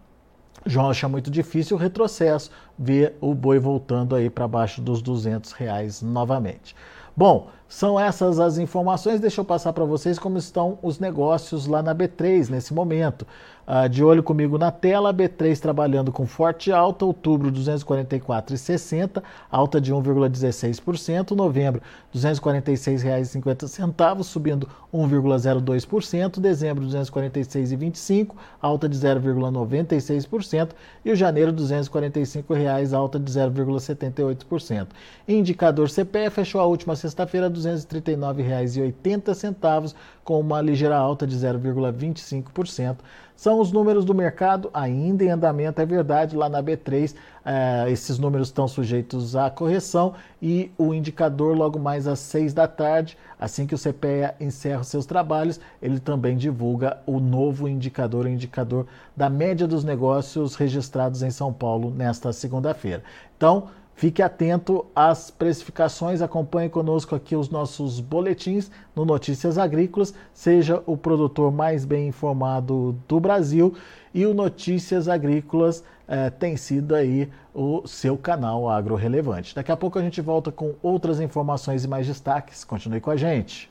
João 0.66 0.90
acha 0.90 1.08
muito 1.08 1.30
difícil 1.30 1.76
o 1.76 1.80
retrocesso, 1.80 2.50
ver 2.78 3.16
o 3.20 3.34
boi 3.34 3.58
voltando 3.58 4.14
aí 4.14 4.28
para 4.28 4.46
baixo 4.46 4.80
dos 4.80 5.00
200 5.00 5.52
reais 5.52 6.02
novamente. 6.02 6.74
Bom, 7.16 7.48
são 7.68 7.98
essas 7.98 8.38
as 8.40 8.58
informações. 8.58 9.20
Deixa 9.20 9.40
eu 9.40 9.44
passar 9.44 9.72
para 9.72 9.84
vocês 9.84 10.18
como 10.18 10.38
estão 10.38 10.78
os 10.82 10.98
negócios 10.98 11.66
lá 11.66 11.82
na 11.82 11.94
B3 11.94 12.48
nesse 12.48 12.74
momento. 12.74 13.26
Uh, 13.66 13.88
de 13.88 14.02
olho 14.02 14.22
comigo 14.22 14.58
na 14.58 14.70
tela, 14.70 15.14
B3 15.14 15.58
trabalhando 15.58 16.10
com 16.10 16.26
forte 16.26 16.72
alta, 16.72 17.04
outubro 17.04 17.52
244,60, 17.52 19.22
alta 19.50 19.80
de 19.80 19.94
1,16%, 19.94 21.30
novembro 21.32 21.80
R$ 22.12 22.18
246,50, 22.18 24.22
subindo 24.24 24.68
1,02%, 24.92 26.40
dezembro 26.40 26.84
R$ 26.84 26.90
246,25, 26.90 28.34
alta 28.60 28.88
de 28.88 28.98
0,96% 28.98 30.70
e 31.04 31.12
o 31.12 31.16
janeiro 31.16 31.52
245 31.52 32.52
reais, 32.54 32.92
alta 32.92 33.20
de 33.20 33.30
0,78%. 33.30 34.88
Indicador 35.28 35.88
CPE 35.88 36.30
fechou 36.30 36.60
a 36.60 36.66
última 36.66 36.96
sexta-feira 36.96 37.46
R$ 37.46 37.54
239,80, 37.54 39.94
com 40.24 40.40
uma 40.40 40.60
ligeira 40.60 40.96
alta 40.96 41.24
de 41.26 41.36
0,25%. 41.36 42.96
São 43.40 43.58
os 43.58 43.72
números 43.72 44.04
do 44.04 44.14
mercado 44.14 44.68
ainda 44.74 45.24
em 45.24 45.30
andamento, 45.30 45.80
é 45.80 45.86
verdade, 45.86 46.36
lá 46.36 46.46
na 46.46 46.62
B3 46.62 47.14
eh, 47.42 47.86
esses 47.88 48.18
números 48.18 48.48
estão 48.48 48.68
sujeitos 48.68 49.34
à 49.34 49.48
correção 49.48 50.12
e 50.42 50.70
o 50.76 50.92
indicador 50.92 51.56
logo 51.56 51.78
mais 51.78 52.06
às 52.06 52.18
6 52.18 52.52
da 52.52 52.68
tarde, 52.68 53.16
assim 53.38 53.66
que 53.66 53.74
o 53.74 53.78
CPEA 53.78 54.34
encerra 54.38 54.82
os 54.82 54.88
seus 54.88 55.06
trabalhos, 55.06 55.58
ele 55.80 55.98
também 55.98 56.36
divulga 56.36 56.98
o 57.06 57.18
novo 57.18 57.66
indicador, 57.66 58.26
o 58.26 58.28
indicador 58.28 58.86
da 59.16 59.30
média 59.30 59.66
dos 59.66 59.84
negócios 59.84 60.54
registrados 60.54 61.22
em 61.22 61.30
São 61.30 61.50
Paulo 61.50 61.90
nesta 61.90 62.34
segunda-feira. 62.34 63.02
Então, 63.38 63.68
Fique 63.94 64.22
atento 64.22 64.86
às 64.96 65.30
precificações, 65.30 66.22
acompanhe 66.22 66.70
conosco 66.70 67.14
aqui 67.14 67.36
os 67.36 67.50
nossos 67.50 68.00
boletins 68.00 68.70
no 68.96 69.04
Notícias 69.04 69.58
Agrícolas, 69.58 70.14
seja 70.32 70.82
o 70.86 70.96
produtor 70.96 71.52
mais 71.52 71.84
bem 71.84 72.08
informado 72.08 72.98
do 73.06 73.20
Brasil 73.20 73.74
e 74.14 74.24
o 74.24 74.32
Notícias 74.32 75.06
Agrícolas 75.06 75.84
eh, 76.08 76.30
tem 76.30 76.56
sido 76.56 76.94
aí 76.94 77.30
o 77.54 77.86
seu 77.86 78.16
canal 78.16 78.68
agro 78.68 78.94
relevante. 78.94 79.54
Daqui 79.54 79.70
a 79.70 79.76
pouco 79.76 79.98
a 79.98 80.02
gente 80.02 80.20
volta 80.20 80.50
com 80.50 80.74
outras 80.82 81.20
informações 81.20 81.84
e 81.84 81.88
mais 81.88 82.06
destaques. 82.06 82.64
Continue 82.64 83.00
com 83.00 83.10
a 83.10 83.16
gente. 83.16 83.70